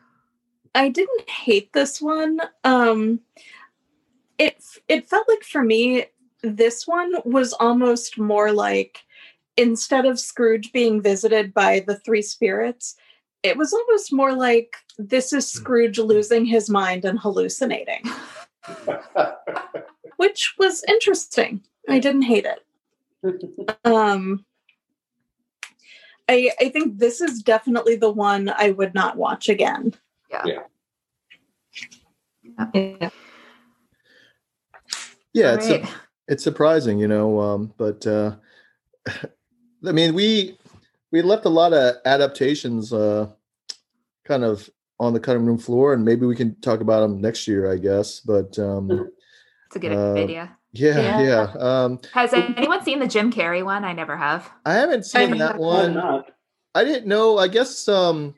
[0.73, 2.39] I didn't hate this one.
[2.63, 3.19] Um
[4.39, 6.05] it it felt like for me
[6.41, 9.03] this one was almost more like
[9.57, 12.95] instead of Scrooge being visited by the three spirits,
[13.43, 18.03] it was almost more like this is Scrooge losing his mind and hallucinating,
[20.17, 21.61] which was interesting.
[21.87, 22.65] I didn't hate it.
[23.85, 24.45] Um
[26.27, 29.93] I I think this is definitely the one I would not watch again.
[30.29, 30.69] Yeah.
[35.33, 35.85] Yeah, it's Right.
[36.27, 37.39] it's surprising, you know.
[37.39, 38.35] Um, but uh,
[39.07, 40.57] I mean, we
[41.11, 43.27] we left a lot of adaptations uh,
[44.25, 47.47] kind of on the cutting room floor, and maybe we can talk about them next
[47.47, 48.19] year, I guess.
[48.19, 48.89] But um,
[49.67, 50.57] It's a good Uh, idea.
[50.73, 51.21] yeah, Yeah.
[51.21, 51.53] yeah.
[51.59, 53.83] Um, Has anyone seen the Jim Carrey one?
[53.85, 54.49] I never have.
[54.65, 55.93] I haven't seen that one.
[55.93, 56.31] not?
[56.75, 57.37] I didn't know.
[57.37, 58.33] I guess um,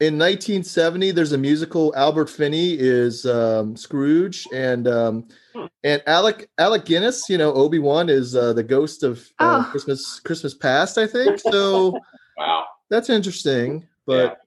[0.00, 1.92] in 1970, there's a musical.
[1.96, 5.66] Albert Finney is um, Scrooge, and um, Hmm.
[5.82, 9.70] and Alec Alec Guinness, you know, Obi Wan is uh, the ghost of uh, Oh.
[9.70, 10.96] Christmas Christmas Past.
[10.98, 11.98] I think so.
[12.38, 12.64] wow.
[12.90, 13.86] That's interesting.
[14.06, 14.38] But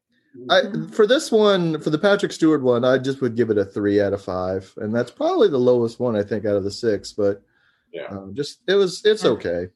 [0.50, 0.62] I
[0.92, 4.00] for this one, for the Patrick Stewart one, I just would give it a three
[4.02, 7.12] out of five, and that's probably the lowest one I think out of the six.
[7.14, 7.42] But
[7.92, 8.08] Yeah.
[8.10, 9.68] um, just it was it's okay.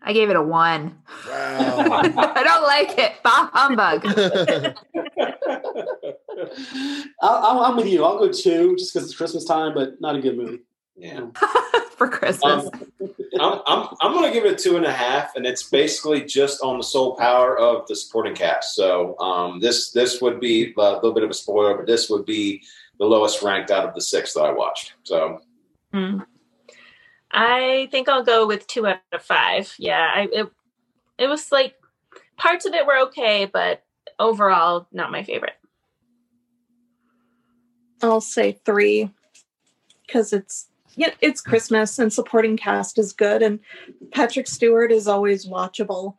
[0.00, 0.96] I gave it a one.
[1.28, 1.76] Wow.
[2.06, 3.12] I don't like it.
[3.22, 4.06] Bah humbug.
[7.20, 8.04] I'll, I'm with you.
[8.04, 10.60] I'll go two just because it's Christmas time, but not a good movie.
[10.98, 11.26] Yeah.
[11.96, 12.64] For Christmas.
[12.64, 12.88] Um,
[13.40, 16.24] I'm, I'm, I'm going to give it a two and a half, and it's basically
[16.24, 18.74] just on the sole power of the supporting cast.
[18.76, 22.24] So um, this this would be a little bit of a spoiler, but this would
[22.24, 22.62] be
[22.98, 24.94] the lowest ranked out of the six that I watched.
[25.02, 25.40] So
[25.92, 26.20] Hmm.
[27.30, 29.74] I think I'll go with two out of five.
[29.78, 30.50] Yeah, I, it
[31.18, 31.74] it was like
[32.36, 33.84] parts of it were okay, but
[34.18, 35.56] overall not my favorite.
[38.02, 39.10] I'll say three
[40.06, 43.60] because it's yeah, it's Christmas and supporting cast is good and
[44.12, 46.14] Patrick Stewart is always watchable.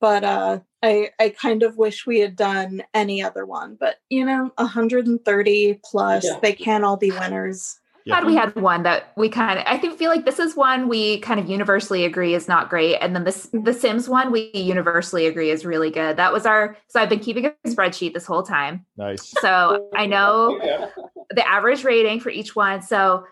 [0.00, 3.76] But uh I I kind of wish we had done any other one.
[3.78, 6.38] But you know, 130 plus, Yeah.
[6.42, 7.78] they can't all be winners.
[8.04, 10.88] Glad we had one that we kind of I think feel like this is one
[10.88, 12.96] we kind of universally agree is not great.
[12.96, 16.16] And then this the Sims one we universally agree is really good.
[16.16, 18.84] That was our so I've been keeping a spreadsheet this whole time.
[18.96, 19.28] nice.
[19.40, 20.88] So I know yeah.
[21.30, 22.82] the average rating for each one.
[22.82, 23.24] So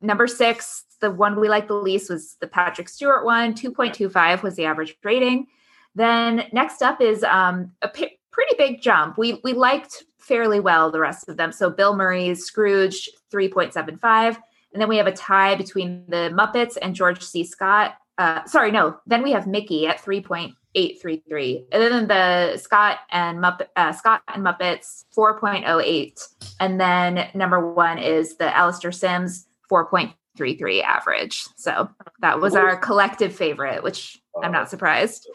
[0.00, 3.54] number six, the one we liked the least was the Patrick Stewart one.
[3.54, 5.46] 2.25 was the average rating.
[5.94, 9.16] Then next up is um, a p- pretty big jump.
[9.18, 11.52] We we liked fairly well the rest of them.
[11.52, 14.36] So Bill Murray's Scrooge 3.75,
[14.72, 17.44] and then we have a tie between the Muppets and George C.
[17.44, 17.94] Scott.
[18.18, 18.98] Uh, sorry, no.
[19.06, 24.44] Then we have Mickey at 3.833, and then the Scott and Muppet uh, Scott and
[24.44, 26.28] Muppets 4.08,
[26.60, 31.46] and then number one is the Alastair Sims 4.33 average.
[31.56, 31.88] So
[32.20, 35.28] that was our collective favorite, which I'm not surprised.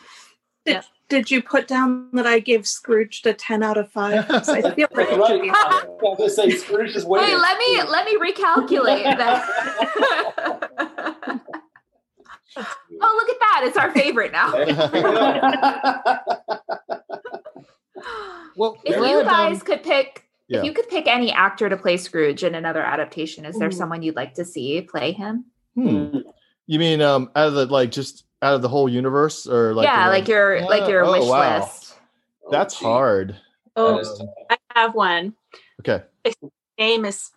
[0.65, 4.29] Did, did you put down that I gave Scrooge a 10 out of 5?
[4.29, 7.81] I feel like it should be I was gonna say Scrooge is Wait, let me
[7.83, 9.43] let me recalculate that.
[12.57, 13.61] oh, look at that!
[13.63, 14.53] It's our favorite now.
[18.55, 20.59] Well, if you um, guys could pick, yeah.
[20.59, 23.71] if you could pick any actor to play Scrooge in another adaptation, is there Ooh.
[23.71, 25.45] someone you'd like to see play him?
[25.75, 26.17] Hmm.
[26.67, 29.85] You mean um out of the like just out of the whole universe or like
[29.85, 31.59] yeah, like your like your Oh, wish wow.
[31.59, 31.95] list.
[32.49, 32.85] that's gee.
[32.85, 33.37] hard.
[33.75, 35.33] Oh, That is- I have one.
[35.79, 36.03] Okay.
[36.23, 36.35] His
[36.77, 37.31] Name is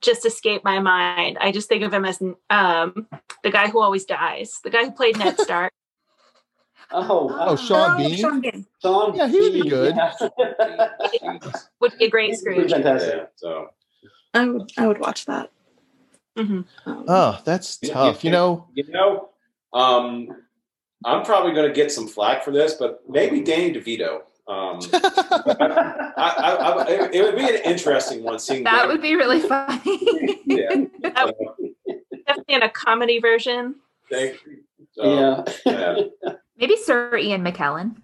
[0.00, 1.38] just escaped my mind.
[1.40, 2.20] I just think of him as
[2.50, 3.06] um,
[3.42, 5.72] the guy who always dies, the guy who played Ned Stark.
[6.92, 8.16] Oh, Oh, Sean Oh, Bean.
[8.16, 8.66] Sean Bean.
[8.82, 9.14] Sean.
[9.16, 9.94] Yeah, he would be good.
[9.96, 11.38] yeah.
[11.80, 12.72] Would be a great He's pretty Scrooge.
[12.72, 13.14] fantastic.
[13.16, 13.68] Yeah, so
[14.34, 15.50] I would I would watch that.
[16.36, 16.64] Mhm.
[16.86, 18.24] Um, Oh, that's Yeah, tough.
[18.24, 19.30] You know, you know,
[19.72, 20.28] um,
[21.04, 24.22] I'm probably going to get some flack for this, but maybe Danny DeVito.
[24.48, 29.02] Um, I, I, I, it- it would be an interesting one seeing That Danny- would
[29.02, 30.40] be really funny.
[30.46, 30.84] yeah.
[31.02, 31.34] That-
[32.26, 33.76] Definitely in a comedy version.
[34.10, 34.38] Thank-
[34.92, 36.02] so, yeah.
[36.24, 36.32] yeah.
[36.58, 37.96] Maybe Sir Ian McKellen.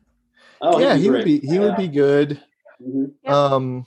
[0.60, 1.43] Oh, yeah, he'd he would great.
[1.43, 2.40] be he would be good.
[2.82, 3.12] Mhm.
[3.22, 3.32] Yep.
[3.32, 3.86] Um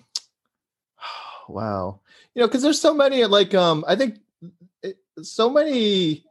[1.48, 2.00] wow.
[2.36, 4.20] You know, cuz there's so many like um I think
[4.84, 6.24] it, so many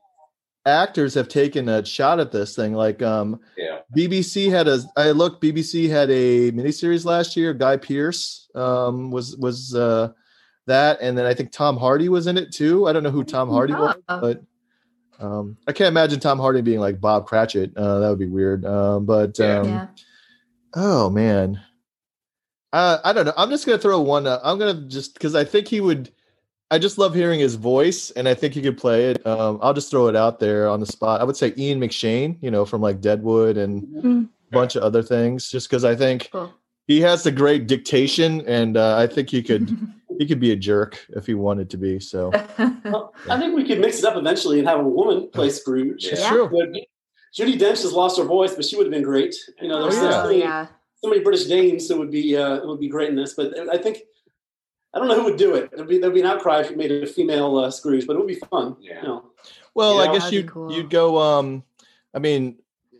[0.66, 3.80] actors have taken a shot at this thing like um Yeah.
[3.96, 9.36] BBC had a I looked BBC had a miniseries last year Guy Pearce um was
[9.38, 10.10] was uh
[10.66, 12.86] that and then I think Tom Hardy was in it too.
[12.88, 14.20] I don't know who Tom Hardy was, Oh.
[14.20, 14.42] but
[15.20, 17.72] um I can't imagine Tom Hardy being like Bob Cratchit.
[17.76, 18.64] Uh that would be weird.
[18.64, 19.86] Um but um yeah.
[20.74, 21.60] Oh man,
[22.72, 23.32] uh, I don't know.
[23.36, 24.26] I'm just gonna throw one.
[24.26, 26.10] Uh, I'm gonna just because I think he would.
[26.70, 29.24] I just love hearing his voice, and I think he could play it.
[29.26, 31.20] Um, I'll just throw it out there on the spot.
[31.20, 34.28] I would say Ian McShane, you know, from like Deadwood and Mm.
[34.50, 35.48] a bunch of other things.
[35.48, 36.52] Just because I think Cool.
[36.88, 39.78] he has the great dictation, and uh, I think he could
[40.18, 42.00] he could be a jerk if he wanted to be.
[42.00, 42.30] So
[42.84, 46.04] Well, I think we could mix it up eventually and have a woman play Scrooge.
[46.04, 46.12] Yeah.
[46.12, 46.30] it's Yeah.
[46.30, 46.48] true.
[46.50, 46.68] But
[47.36, 49.34] Judi Dench has lost her voice, but she would have been great.
[49.60, 50.22] You know, there's Oh, so, yeah.
[50.26, 50.66] many, yeah.
[51.02, 53.34] so many British names that would be uh, it would be great in this.
[53.34, 53.98] But I think
[54.94, 55.70] I don't know who would do it.
[55.74, 58.18] There'd be there'd be an outcry if you made a female uh, Scrooge, but it
[58.18, 58.76] would be fun.
[58.80, 59.02] Yeah.
[59.02, 59.24] You know.
[59.74, 60.72] Well, You I guess you'd cool.
[60.72, 61.18] you'd go.
[61.20, 61.62] Um,
[62.14, 62.56] I mean,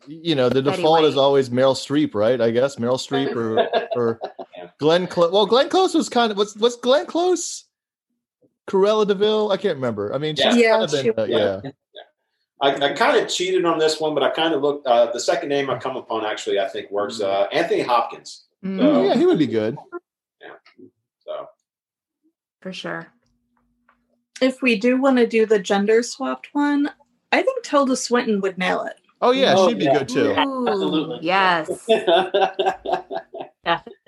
[0.07, 2.39] you know, the Betty default is always Meryl Streep, right?
[2.39, 3.67] I guess Meryl Streep or
[3.97, 4.21] or
[4.67, 4.71] Yeah.
[4.79, 5.33] Glenn Close.
[5.33, 7.65] Well, Glenn Close was kind of what's what's Glenn Close?
[8.69, 9.51] Cruella de Vil.
[9.53, 10.13] I can't remember.
[10.15, 10.73] I mean, she's Yeah.
[10.73, 11.71] kind of Yeah, been, uh, yeah.
[12.63, 14.87] I, I kind of cheated on this one, but I kind of looked.
[14.87, 17.21] Uh, the second name I come upon actually, I think works.
[17.21, 18.47] Uh, Anthony Hopkins.
[18.65, 19.77] Mm, Oh, yeah, he would be good.
[20.41, 20.55] Yeah.
[21.25, 21.49] So
[22.61, 23.07] for sure.
[24.41, 26.91] If we do want to do the gender swapped one,
[27.33, 28.95] I think Tilda Swinton would nail it.
[29.23, 29.99] Oh yeah, Oh, she'd be yeah.
[29.99, 30.31] good too.
[30.33, 31.19] Ooh, absolutely.
[31.23, 31.71] Yes.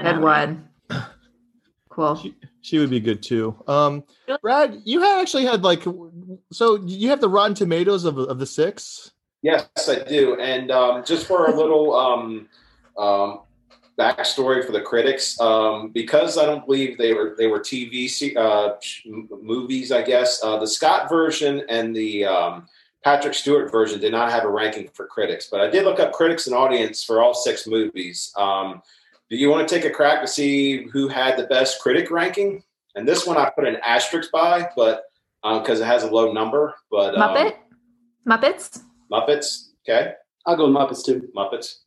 [0.00, 0.68] Good one.
[1.88, 2.16] Cool.
[2.16, 3.56] She, she would be good too.
[3.66, 4.38] Um, Really?
[4.40, 5.82] Brad, you had actually had like,
[6.52, 9.10] so you have the Rotten Tomatoes of of the six.
[9.42, 10.38] yes, I do.
[10.40, 12.48] And um, just for a little um,
[12.96, 13.40] um,
[13.98, 18.36] backstory for the critics, um, because I don't believe they were they were TV se-
[18.36, 18.74] uh,
[19.42, 19.90] movies.
[19.90, 22.68] I guess uh, the Scott version and the um,
[23.02, 26.12] Patrick Stewart version did not have a ranking for critics, but I did look up
[26.12, 28.32] critics and audience for all six movies.
[28.36, 28.82] Um,
[29.30, 32.62] do you want to take a crack to see who had the best critic ranking?
[32.94, 35.04] And this one I put an asterisk by, but
[35.42, 36.74] because it has a low number.
[36.90, 37.52] But um,
[38.26, 38.82] Muppets?
[39.10, 40.12] Muppets, okay,
[40.46, 41.28] I'll go Muppets too.
[41.36, 41.78] Muppets,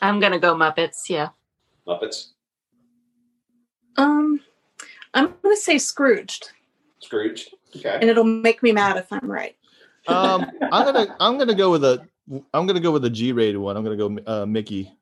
[0.00, 1.08] I'm gonna go Muppets.
[1.08, 1.28] Yeah.
[1.86, 2.32] Muppets,
[3.96, 4.40] Um,
[5.14, 6.50] I'm going to say Scrooged,
[7.00, 7.96] Scrooge, okay.
[7.98, 9.56] and it'll make me mad if I'm right.
[10.06, 12.06] Um, I'm gonna I'm gonna go with a
[12.52, 13.76] I'm gonna go with a G rated one.
[13.76, 14.97] I'm gonna go uh, Mickey.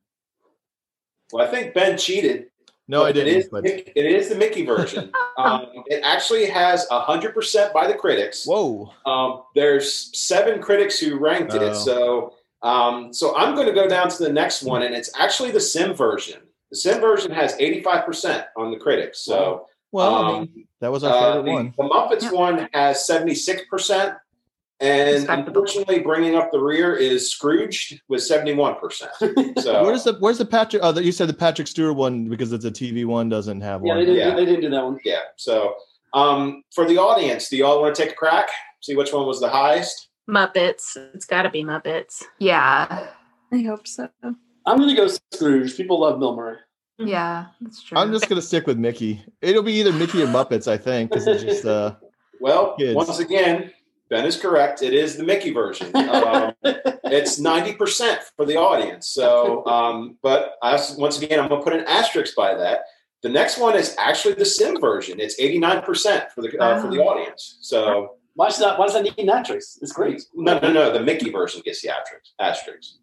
[1.33, 2.47] Well, I think Ben cheated.
[2.89, 3.35] No, I didn't.
[3.35, 5.11] It is, but it is the Mickey version.
[5.39, 8.47] um, it actually has hundred percent by the critics.
[8.47, 11.63] whoa, Um, there's seven critics who ranked Oh.
[11.63, 11.75] it.
[11.75, 15.51] So, um, so I'm going to go down to the next one, and it's actually
[15.51, 16.41] the Sim version.
[16.71, 19.21] The Sim version has 85% on the critics.
[19.21, 21.75] So, well, I um, mean, that was our uh, favorite the, one.
[21.77, 22.33] the Muppets Yep.
[22.33, 24.17] one has 76%.
[24.81, 25.49] And Respectable.
[25.63, 28.81] unfortunately, bringing up the rear is Scrooge with 71%.
[29.63, 30.83] So, Where's the Where's the Patrick?
[30.85, 33.95] Oh, you said the Patrick Stewart one because it's a TV one doesn't have Yeah,
[33.95, 33.99] one.
[34.01, 34.29] they didn't.
[34.29, 34.35] Yeah.
[34.37, 34.99] They didn't do that one.
[35.05, 35.21] yeah.
[35.37, 35.75] So,
[36.13, 38.49] um, for the audience, do y'all want to take a crack?
[38.83, 40.09] See which one was the highest?
[40.29, 40.97] Muppets.
[41.15, 42.23] It's got to be Muppets.
[42.39, 43.07] Yeah.
[43.53, 44.09] I hope so.
[44.23, 45.75] I'm going to go Scrooge.
[45.77, 46.59] People love Bill Murray.
[46.99, 47.47] Yeah.
[47.63, 47.97] That's true.
[47.99, 49.23] I'm just gonna stick with Mickey.
[49.43, 51.95] It'll be either Mickey or Muppets, I think, because it's just uh
[52.41, 52.95] Well, Kids.
[52.95, 53.71] once again,
[54.09, 54.83] Ben is correct.
[54.83, 55.91] It is the Mickey version.
[56.27, 56.53] Um,
[57.05, 59.09] it's 90% for the audience.
[59.09, 62.81] So, um, but I, once again, I'm going to put an asterisk by that.
[63.23, 65.21] The next one is actually the sim version.
[65.21, 67.59] It's 89% for the uh, for the audience.
[67.61, 69.79] So why does that why does that need an asterisk?
[69.83, 70.23] It's great.
[70.35, 70.93] No, no, no.
[70.93, 72.33] The Mickey version gets the asterisk.
[72.41, 72.95] Asterisk.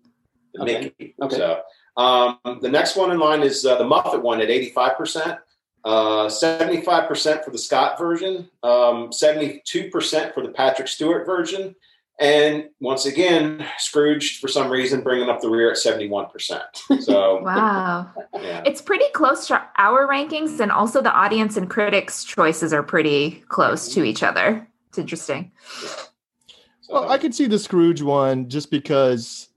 [0.53, 0.81] The Okay.
[0.99, 1.15] Mickey.
[1.21, 1.35] Okay.
[1.35, 1.61] So
[1.97, 5.39] um, the next one in line is uh, the Muppet one at 85%.
[5.85, 11.75] Uh, 75% for the Scott version, um, 72% for the Patrick Stewart version,
[12.19, 16.61] and once again, Scrooge for some reason bringing up the rear at 71%.
[17.01, 18.11] So, Wow.
[18.35, 18.61] yeah.
[18.65, 23.43] It's pretty close to our rankings, and also the audience and critics' choices are pretty
[23.49, 24.65] close to each other.
[24.89, 25.51] It's interesting.
[25.81, 29.49] So, Well, I could see the Scrooge one just because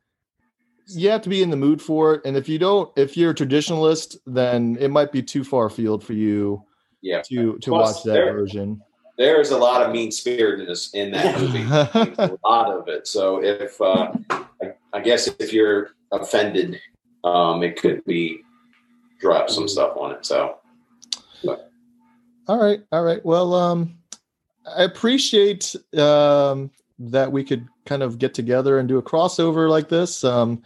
[0.88, 3.32] you have to be in the mood for it, and if you don't, if you're
[3.32, 6.62] a traditionalist, then it might be too far afield for you
[7.02, 7.22] yeah.
[7.22, 8.82] to to Plus, watch that there- version.
[9.18, 11.62] There's a lot of mean spiritedness in that movie.
[11.62, 13.06] a lot of it.
[13.06, 16.78] So if uh, I, I guess if you're offended,
[17.24, 18.42] um, it could be
[19.18, 20.26] drop some stuff on it.
[20.26, 20.58] So
[22.48, 23.24] All right, all right.
[23.24, 23.96] Well, um,
[24.76, 29.88] I appreciate um, that we could kind of get together and do a crossover like
[29.88, 30.24] this.
[30.24, 30.62] Um,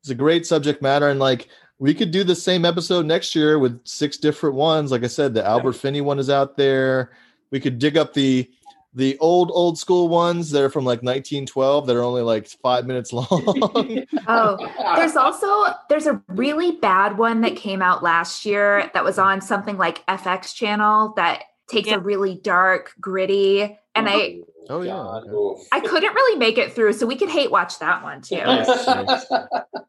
[0.00, 1.48] it's a great subject matter, and like
[1.78, 4.90] we could do the same episode next year with six different ones.
[4.92, 7.12] Like I said, the Albert Finney one is out there.
[7.50, 8.50] We could dig up the
[8.96, 12.86] the old old school ones that are from like 1912 that are only like five
[12.86, 13.26] minutes long.
[14.28, 15.46] Oh, there's also
[15.88, 20.06] there's a really bad one that came out last year that was on something like
[20.06, 21.96] FX channel that takes Yeah.
[21.96, 23.62] a really dark, gritty,
[23.94, 24.40] and I
[24.70, 25.22] Oh, yeah, God.
[25.24, 25.32] okay.
[25.32, 25.68] Oof.
[25.72, 28.36] I couldn't really make it through, so we could hate watch that one too.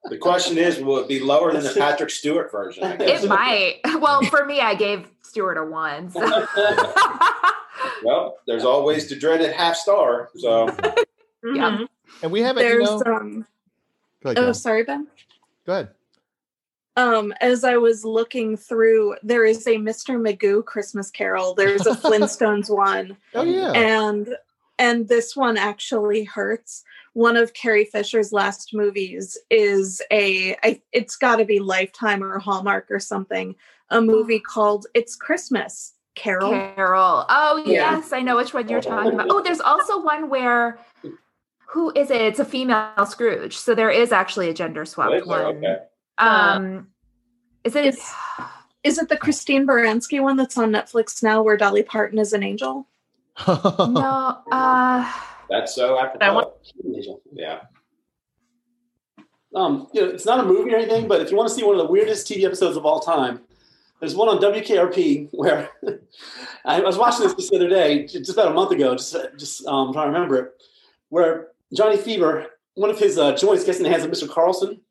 [0.08, 2.84] The question is, will it be lower than the Patrick Stewart version?
[3.02, 3.80] It might.
[4.00, 6.12] Well, for me, I gave Stewart a one.
[6.12, 6.46] So.
[8.04, 10.30] Well, there's always the dreaded half star.
[10.38, 10.66] So
[11.44, 11.78] Yeah.
[11.78, 11.88] Mhm.
[12.24, 12.66] and we haven't.
[12.66, 13.46] You know, um
[14.24, 14.38] ahead.
[14.38, 14.54] oh Cal.
[14.54, 15.08] sorry, Ben.
[15.66, 15.90] Go ahead.
[16.98, 20.18] Um, as I was looking through, there is a Mr.
[20.20, 21.54] Magoo Christmas Carol.
[21.54, 23.72] There's a Flintstones one, Oh yeah.
[23.74, 24.36] and
[24.80, 26.84] and this one actually hurts.
[27.14, 32.40] One of Carrie Fisher's last movies is a I, it's got to be Lifetime or
[32.40, 33.56] Hallmark or something.
[33.90, 36.52] A movie called It's Christmas Carol.
[36.52, 37.26] Carol.
[37.30, 37.96] Oh Yeah.
[37.96, 39.28] yes, I know which one you're talking about.
[39.30, 40.80] Oh, there's also one where
[41.68, 42.22] who is it?
[42.22, 43.58] It's a female Scrooge.
[43.58, 45.42] So there is actually a gender swapped Is one.
[45.58, 45.78] okay.
[46.18, 46.88] Um
[47.64, 48.14] is It's-
[48.84, 52.44] Is it the Christine Baranski one that's on Netflix now, where Dolly Parton is an
[52.44, 52.88] angel?
[53.48, 55.14] No uh
[55.49, 56.34] That's so That apropos.
[56.84, 57.62] one- Yeah.
[59.53, 61.64] Um, you know, it's not a movie or anything, but if you want to see
[61.64, 63.40] one of the weirdest TV episodes of all time,
[64.02, 65.70] there's one on WKRP where
[66.66, 69.66] I was watching this just the other day, just about a month ago, just just
[69.66, 70.52] um, trying to remember it,
[71.10, 74.30] where Johnny Fever, one of his uh, joints gets in the hands of Mr.
[74.30, 74.82] Carlson,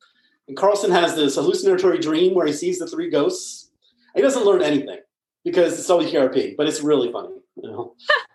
[0.49, 3.71] and Carlson has this hallucinatory dream where he sees the three ghosts.
[4.17, 5.01] He doesn't learn anything
[5.45, 7.35] because it's WKRP, but it's really funny.
[7.57, 7.95] You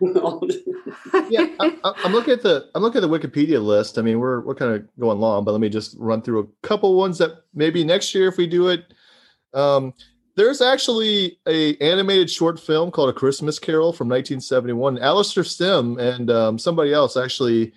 [1.30, 3.98] yeah, I, I- I'm looking at the I'm looking at the Wikipedia list.
[3.98, 6.66] I mean, we're we're kind of going long, but let me just run through a
[6.66, 8.94] couple ones that maybe next year if we do it.
[9.52, 9.92] Um,
[10.36, 14.98] there's actually a animated short film called A Christmas Carol from 1971.
[14.98, 17.72] Alastair Sim and um, somebody else actually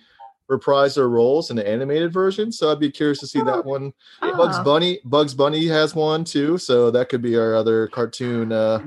[0.50, 2.52] reprised their roles in the animated version.
[2.52, 3.92] So I'd be curious to see that one.
[4.20, 4.64] Bugs oh.
[4.64, 8.80] Bunny, Bugs Bunny has one too, so that could be our other cartoon uh,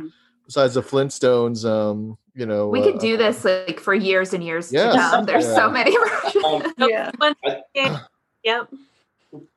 [0.48, 1.64] besides the Flintstones.
[1.70, 4.94] Um, you know, we could uh, do this like for years and years Yes.
[4.96, 5.26] to come.
[5.26, 5.96] There's so many.
[6.44, 6.74] Um,
[7.76, 8.00] Yeah.
[8.44, 8.70] Yep.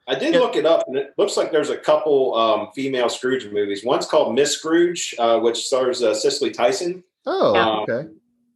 [0.09, 3.47] I did look it up, and it looks like there's a couple um, female Scrooge
[3.53, 3.85] movies.
[3.85, 7.69] One's called Miss Scrooge, uh, which stars uh, Cicely Tyson, Oh, Yeah.
[7.97, 8.09] okay.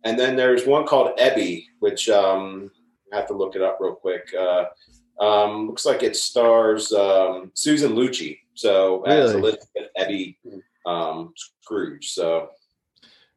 [0.03, 2.71] and then there's one called Ebbie, which um,
[3.13, 4.35] I have to look it up real quick.
[4.37, 4.65] Uh,
[5.21, 9.39] um, looks like it stars um, Susan Lucci, so as Really?
[9.51, 10.37] Elizabeth Ebbie
[10.87, 11.33] um,
[11.63, 12.11] Scrooge.
[12.13, 12.49] So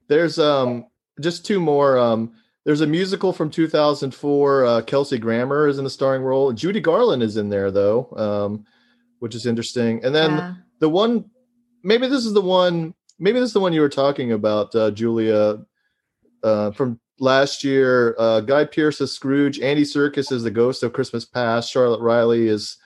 [0.07, 0.86] There's um
[1.22, 1.98] just two more.
[1.98, 2.34] Um,
[2.65, 4.65] there's a musical from 2004.
[4.65, 6.52] Uh, Kelsey Grammer is in the starring role.
[6.52, 8.65] Judy Garland is in there though, um,
[9.19, 10.03] which is interesting.
[10.03, 10.53] And then Yeah.
[10.80, 11.26] the one,
[11.84, 12.94] maybe this is the one.
[13.19, 15.65] Maybe this is the one you were talking about, uh, Julia,
[16.44, 18.15] uh, from last year.
[18.19, 19.60] Uh, Guy Pearce is Scrooge.
[19.60, 21.72] Andy Serkis is the Ghost of Christmas Past.
[21.72, 22.78] Charlotte Riley is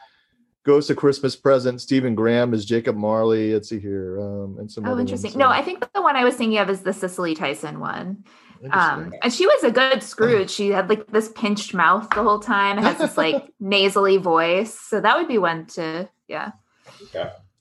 [0.63, 1.81] Ghost of Christmas Present.
[1.81, 3.53] Stephen Graham is Jacob Marley.
[3.53, 4.85] Let's see here, um, and some.
[4.85, 5.29] Oh, interesting.
[5.31, 7.79] ones, No, uh, I think the one I was thinking of is the Cicely Tyson
[7.79, 8.23] one.
[8.69, 10.49] Um, and she was a good Scrooge.
[10.49, 12.77] She had like this pinched mouth the whole time.
[12.77, 14.77] It has this like nasally voice.
[14.79, 16.51] So that would be one to, yeah.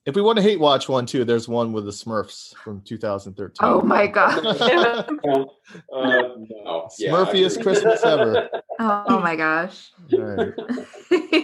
[0.05, 3.56] if we want to hate watch one too, there's one with the Smurfs from 2013.
[3.60, 5.48] Oh my god.
[5.93, 6.89] Uh, no.
[6.98, 7.62] Yeah, Smurfiest agree.
[7.62, 8.48] Christmas ever.
[8.82, 9.90] Oh my gosh.
[10.14, 10.55] All right.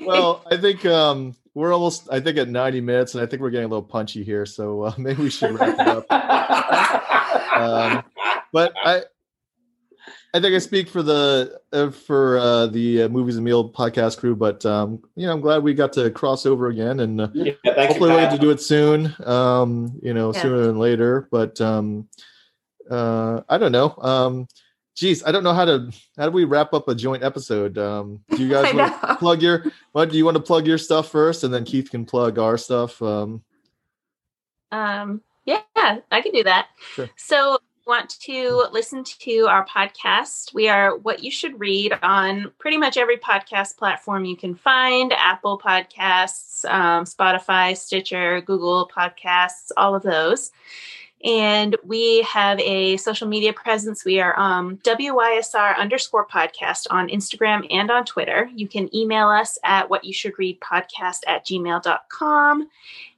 [0.06, 2.08] Well, I think um, we're almost.
[2.12, 4.44] I think at 90 minutes, and I think we're getting a little punchy here.
[4.44, 6.06] So uh, maybe we should wrap it up.
[7.56, 8.04] Um,
[8.52, 9.02] but I,
[10.34, 14.18] I think I speak for the uh, for uh, the uh, movies and meal podcast
[14.18, 14.36] crew.
[14.36, 17.52] But um, you know, I'm glad we got to cross over again, and uh, Yeah,
[17.64, 19.14] hopefully we'll get to do it soon.
[19.24, 20.42] Um, you know, Yeah.
[20.42, 21.26] sooner than later.
[21.30, 22.08] But um,
[22.90, 24.46] uh, I don't know.
[24.96, 27.76] Geez, I don't know how to how do we wrap up a joint episode.
[27.76, 30.10] Um, do you guys want to plug your what?
[30.10, 33.00] Do you want to plug your stuff first, and then Keith can plug our stuff?
[33.02, 33.42] Um,
[34.72, 35.60] Um, yeah,
[36.10, 36.68] I can do that.
[36.94, 37.10] Sure.
[37.16, 40.52] So, want to listen to our podcast?
[40.52, 45.12] We are What You Should Read on pretty much every podcast platform you can find
[45.12, 50.50] Apple Podcasts, um, Spotify, Stitcher, Google Podcasts, all of those.
[51.26, 54.04] And we have a social media presence.
[54.04, 58.48] We are um, WYSR underscore podcast on Instagram and on Twitter.
[58.54, 62.68] You can email us at what you should read podcast at gmail.com.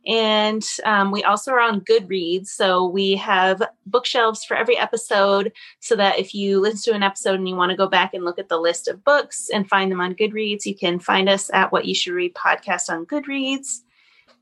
[0.06, 2.47] And um, we also are on Goodreads.
[2.47, 7.35] So we have bookshelves for every episode so that if you listen to an episode
[7.35, 9.93] and you want to go back and look at the list of books and find
[9.93, 13.80] them on Goodreads, you can find us at What You Should Read podcast on Goodreads.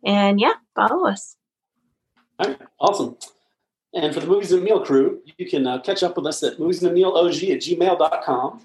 [0.05, 1.37] And yeah, follow us.
[2.39, 3.17] All right, awesome.
[3.97, 6.43] And for the Movies and a Meal crew, you can uh, catch up with us
[6.43, 8.61] at moviesandammealog at gmail.com.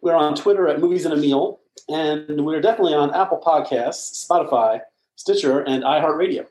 [0.00, 4.80] We're on Twitter at Movies and a Meal, and we're definitely on Apple Podcasts, Spotify,
[5.16, 6.46] Stitcher, and iHeartRadio.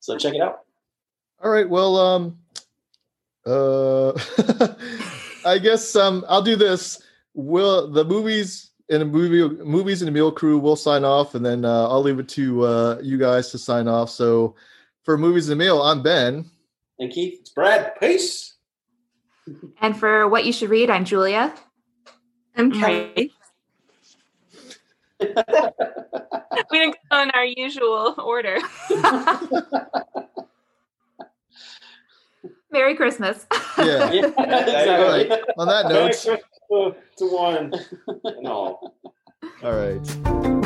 [0.00, 0.60] So check it out.
[1.42, 1.66] all right.
[1.66, 2.38] Well, um,
[3.46, 4.12] uh,
[5.46, 7.02] I guess um, I'll do this.
[7.32, 11.46] Will the movies and the movie movies and the meal crew will sign off, and
[11.46, 14.10] then uh, I'll leave it to uh, you guys to sign off.
[14.10, 14.54] So
[15.02, 16.50] for movies and the meal, I'm Ben.
[16.98, 17.98] And Keith, It's Brad.
[18.00, 18.54] Peace.
[19.80, 21.54] And for what you should read, I'm Julia.
[22.56, 23.14] I'm Right.
[23.14, 23.32] Kelly.
[26.70, 28.58] We didn't go in our usual order.
[32.70, 33.46] Merry Christmas.
[33.78, 34.10] Yeah.
[34.12, 35.30] yeah, exactly.
[35.58, 36.40] On that Merry note, Christmas
[37.18, 37.72] to one
[38.24, 38.96] and all.
[39.62, 40.63] all right.